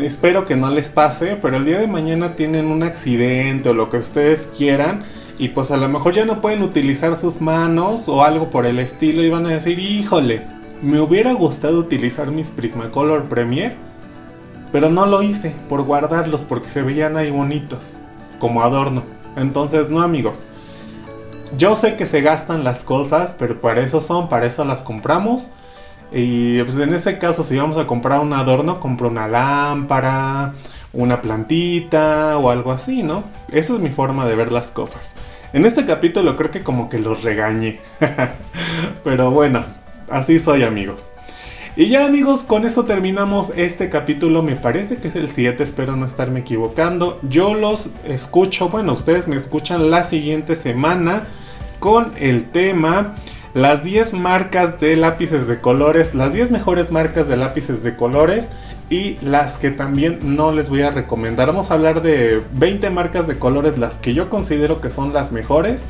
espero 0.00 0.44
que 0.44 0.56
no 0.56 0.70
les 0.70 0.88
pase, 0.88 1.36
pero 1.40 1.56
el 1.56 1.64
día 1.64 1.78
de 1.78 1.86
mañana 1.86 2.36
tienen 2.36 2.66
un 2.66 2.82
accidente 2.82 3.68
o 3.68 3.74
lo 3.74 3.90
que 3.90 3.98
ustedes 3.98 4.48
quieran 4.56 5.04
y 5.38 5.48
pues 5.48 5.70
a 5.70 5.76
lo 5.76 5.88
mejor 5.88 6.14
ya 6.14 6.24
no 6.24 6.40
pueden 6.40 6.62
utilizar 6.62 7.16
sus 7.16 7.40
manos 7.40 8.08
o 8.08 8.22
algo 8.22 8.50
por 8.50 8.66
el 8.66 8.78
estilo 8.78 9.22
y 9.24 9.30
van 9.30 9.46
a 9.46 9.50
decir, 9.50 9.78
híjole, 9.78 10.42
me 10.82 11.00
hubiera 11.00 11.32
gustado 11.32 11.78
utilizar 11.78 12.30
mis 12.30 12.50
Prismacolor 12.50 13.24
Premier, 13.24 13.74
pero 14.70 14.90
no 14.90 15.06
lo 15.06 15.22
hice 15.22 15.54
por 15.68 15.82
guardarlos 15.82 16.42
porque 16.42 16.68
se 16.68 16.82
veían 16.82 17.16
ahí 17.16 17.30
bonitos, 17.30 17.94
como 18.38 18.62
adorno. 18.62 19.02
Entonces, 19.36 19.90
no 19.90 20.02
amigos, 20.02 20.46
yo 21.56 21.74
sé 21.74 21.96
que 21.96 22.06
se 22.06 22.20
gastan 22.22 22.64
las 22.64 22.84
cosas, 22.84 23.36
pero 23.38 23.60
para 23.60 23.80
eso 23.82 24.00
son, 24.00 24.28
para 24.28 24.46
eso 24.46 24.64
las 24.64 24.82
compramos. 24.82 25.50
Y 26.12 26.62
pues 26.62 26.78
en 26.78 26.92
ese 26.92 27.18
caso, 27.18 27.42
si 27.42 27.56
vamos 27.56 27.78
a 27.78 27.86
comprar 27.86 28.20
un 28.20 28.32
adorno, 28.32 28.80
compro 28.80 29.08
una 29.08 29.28
lámpara, 29.28 30.52
una 30.92 31.22
plantita 31.22 32.36
o 32.38 32.50
algo 32.50 32.72
así, 32.72 33.02
¿no? 33.02 33.24
Esa 33.50 33.74
es 33.74 33.80
mi 33.80 33.90
forma 33.90 34.26
de 34.26 34.36
ver 34.36 34.52
las 34.52 34.70
cosas. 34.70 35.14
En 35.52 35.64
este 35.66 35.84
capítulo 35.84 36.36
creo 36.36 36.50
que 36.50 36.62
como 36.62 36.88
que 36.88 36.98
los 36.98 37.22
regañé. 37.22 37.80
Pero 39.04 39.30
bueno, 39.30 39.64
así 40.10 40.38
soy 40.38 40.62
amigos. 40.64 41.06
Y 41.74 41.88
ya 41.88 42.04
amigos, 42.04 42.44
con 42.44 42.66
eso 42.66 42.84
terminamos 42.84 43.50
este 43.56 43.88
capítulo, 43.88 44.42
me 44.42 44.56
parece 44.56 44.98
que 44.98 45.08
es 45.08 45.16
el 45.16 45.30
7, 45.30 45.62
espero 45.62 45.96
no 45.96 46.04
estarme 46.04 46.40
equivocando. 46.40 47.18
Yo 47.22 47.54
los 47.54 47.88
escucho, 48.04 48.68
bueno, 48.68 48.92
ustedes 48.92 49.26
me 49.26 49.36
escuchan 49.36 49.90
la 49.90 50.04
siguiente 50.04 50.54
semana 50.54 51.26
con 51.82 52.12
el 52.16 52.44
tema 52.44 53.16
las 53.54 53.82
10 53.82 54.14
marcas 54.14 54.78
de 54.78 54.94
lápices 54.94 55.48
de 55.48 55.60
colores, 55.60 56.14
las 56.14 56.32
10 56.32 56.52
mejores 56.52 56.92
marcas 56.92 57.26
de 57.26 57.36
lápices 57.36 57.82
de 57.82 57.96
colores 57.96 58.50
y 58.88 59.16
las 59.20 59.56
que 59.56 59.72
también 59.72 60.20
no 60.22 60.52
les 60.52 60.70
voy 60.70 60.82
a 60.82 60.92
recomendar. 60.92 61.48
Vamos 61.48 61.72
a 61.72 61.74
hablar 61.74 62.00
de 62.00 62.40
20 62.52 62.88
marcas 62.90 63.26
de 63.26 63.36
colores, 63.36 63.78
las 63.78 63.96
que 63.96 64.14
yo 64.14 64.30
considero 64.30 64.80
que 64.80 64.90
son 64.90 65.12
las 65.12 65.32
mejores 65.32 65.86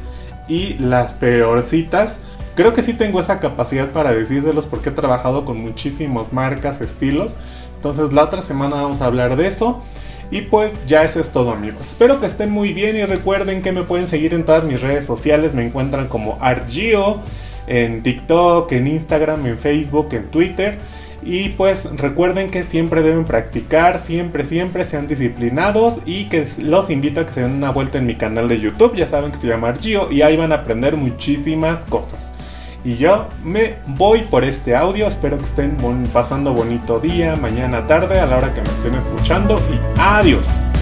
y 0.49 0.79
las 0.79 1.13
peorcitas. 1.13 2.21
Creo 2.55 2.73
que 2.73 2.81
sí 2.81 2.95
tengo 2.95 3.21
esa 3.21 3.39
capacidad 3.39 3.91
para 3.91 4.13
decírselos 4.13 4.67
porque 4.67 4.89
he 4.89 4.93
trabajado 4.93 5.45
con 5.45 5.61
muchísimas 5.61 6.33
marcas, 6.33 6.81
estilos. 6.81 7.37
Entonces 7.77 8.15
la 8.15 8.25
otra 8.25 8.41
semana 8.41 8.77
vamos 8.77 9.03
a 9.03 9.05
hablar 9.05 9.37
de 9.37 9.47
eso. 9.47 9.83
Y 10.33 10.41
pues 10.41 10.87
ya 10.87 11.05
eso 11.05 11.21
es 11.21 11.31
todo 11.31 11.53
amigos. 11.53 11.91
Espero 11.91 12.19
que 12.19 12.25
estén 12.25 12.51
muy 12.51 12.73
bien 12.73 12.97
y 12.97 13.05
recuerden 13.05 13.61
que 13.61 13.71
me 13.71 13.83
pueden 13.83 14.07
seguir 14.07 14.33
en 14.33 14.47
todas 14.47 14.65
mis 14.65 14.81
redes 14.81 15.05
sociales. 15.05 15.55
Me 15.55 15.63
encuentran 15.63 16.09
como 16.09 16.39
Argio 16.41 17.19
en 17.67 18.03
TikTok, 18.03 18.73
en 18.73 18.87
Instagram, 18.87 19.47
en 19.47 19.59
Facebook, 19.59 20.09
en 20.13 20.31
Twitter. 20.31 20.79
Y 21.23 21.51
pues 21.51 21.91
recuerden 21.99 22.51
que 22.51 22.65
siempre 22.65 23.03
deben 23.03 23.27
practicar, 23.27 23.99
siempre, 23.99 24.47
siempre 24.47 24.87
sean 24.87 25.07
disciplinados 25.07 25.99
y 26.07 26.31
que 26.31 26.49
los 26.63 26.89
invito 26.89 27.21
a 27.21 27.27
que 27.27 27.35
se 27.35 27.43
den 27.43 27.53
una 27.53 27.71
vuelta 27.71 27.99
en 27.99 28.07
mi 28.07 28.15
canal 28.17 28.49
de 28.49 28.59
YouTube, 28.59 28.97
ya 28.97 29.07
saben 29.07 29.33
que 29.33 29.39
se 29.39 29.49
llama 29.49 29.69
Argio 29.69 30.11
y 30.11 30.23
ahí 30.23 30.37
van 30.37 30.51
a 30.51 30.57
aprender 30.57 30.97
muchísimas 30.97 31.85
cosas. 31.85 32.33
Y 32.85 32.97
yo 32.97 33.29
me 33.45 33.77
voy 33.87 34.23
por 34.23 34.43
este 34.43 34.75
audio, 34.75 35.07
espero 35.07 35.39
que 35.39 35.45
estén 35.45 35.77
pasando 36.13 36.53
bonito 36.53 36.99
día, 36.99 37.37
mañana, 37.37 37.87
tarde, 37.87 38.19
a 38.19 38.27
la 38.27 38.39
hora 38.39 38.53
que 38.53 38.61
me 38.61 38.69
estén 38.69 38.95
escuchando 38.97 39.61
y 39.71 40.01
adiós. 40.01 40.73